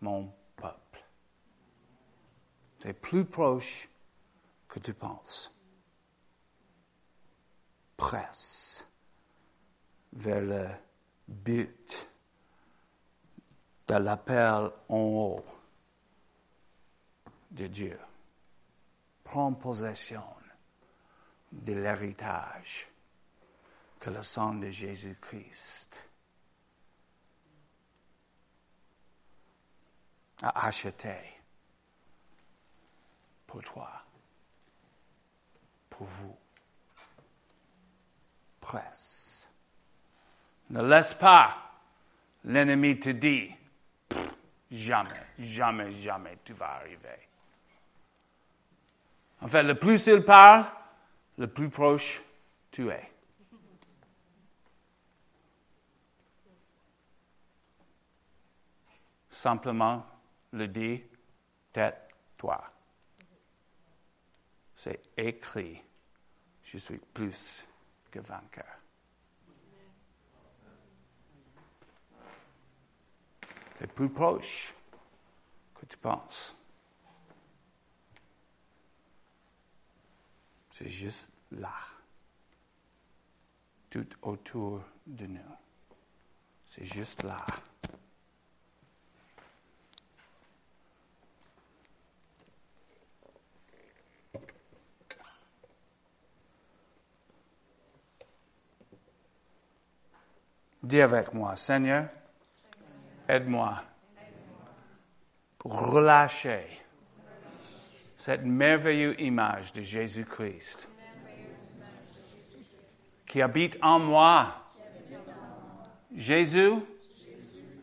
[0.00, 1.04] mon peuple.
[2.80, 3.88] Tu es plus proche
[4.68, 5.52] que tu penses.
[7.98, 8.86] Presse
[10.14, 10.68] vers le
[11.26, 12.08] but
[13.88, 15.44] de l'appel en haut
[17.50, 17.98] de Dieu.
[19.24, 20.24] Prends possession
[21.52, 22.88] de l'héritage
[24.00, 26.04] que le sang de Jésus-Christ
[30.42, 31.16] a acheté
[33.46, 33.90] pour toi,
[35.90, 36.36] pour vous.
[40.70, 41.56] Ne laisse pas
[42.44, 43.54] l'ennemi te dire,
[44.70, 47.28] jamais, jamais, jamais tu vas arriver.
[49.40, 50.66] En fait, le plus il parle,
[51.38, 52.22] le plus proche
[52.70, 53.12] tu es.
[59.30, 60.04] Simplement
[60.52, 61.02] le dit,
[61.72, 62.62] tais-toi.
[64.74, 65.80] C'est écrit,
[66.64, 67.66] je suis plus
[68.18, 68.78] que vainqueur.
[73.78, 74.74] C'est plus proche
[75.74, 76.54] que tu penses.
[80.70, 81.74] C'est juste là,
[83.90, 85.56] tout autour de nous.
[86.66, 87.44] C'est juste là.
[100.88, 102.06] Dis avec moi, Seigneur,
[103.28, 103.82] aide-moi
[105.58, 106.64] pour relâcher
[108.16, 110.88] cette merveilleuse image de Jésus-Christ
[113.26, 114.54] qui habite en moi.
[116.16, 116.76] Jésus,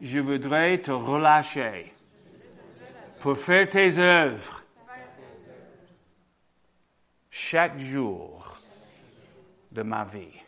[0.01, 1.93] je voudrais te relâcher
[3.19, 4.63] pour faire tes œuvres
[7.29, 8.59] chaque jour
[9.71, 10.44] de ma vie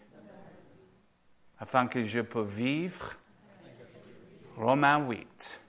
[1.59, 3.15] afin que je puisse vivre
[4.55, 5.61] Romains 8.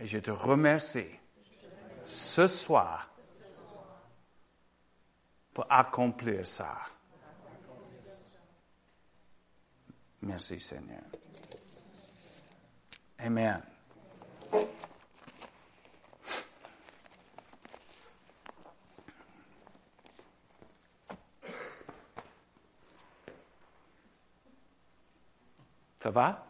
[0.00, 1.18] Et je te remercie
[2.04, 3.08] ce soir
[5.54, 6.76] pour accomplir ça.
[10.22, 11.02] Merci Seigneur.
[13.18, 13.62] Amen.
[26.02, 26.44] Ça va?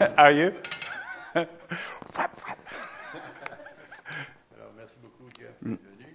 [0.16, 0.52] Are you?
[1.34, 1.46] Alors,
[4.78, 6.06] merci beaucoup, Jeff, d'être venu.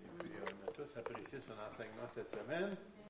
[0.00, 2.76] Et puis, on a tous apprécié son enseignement cette semaine.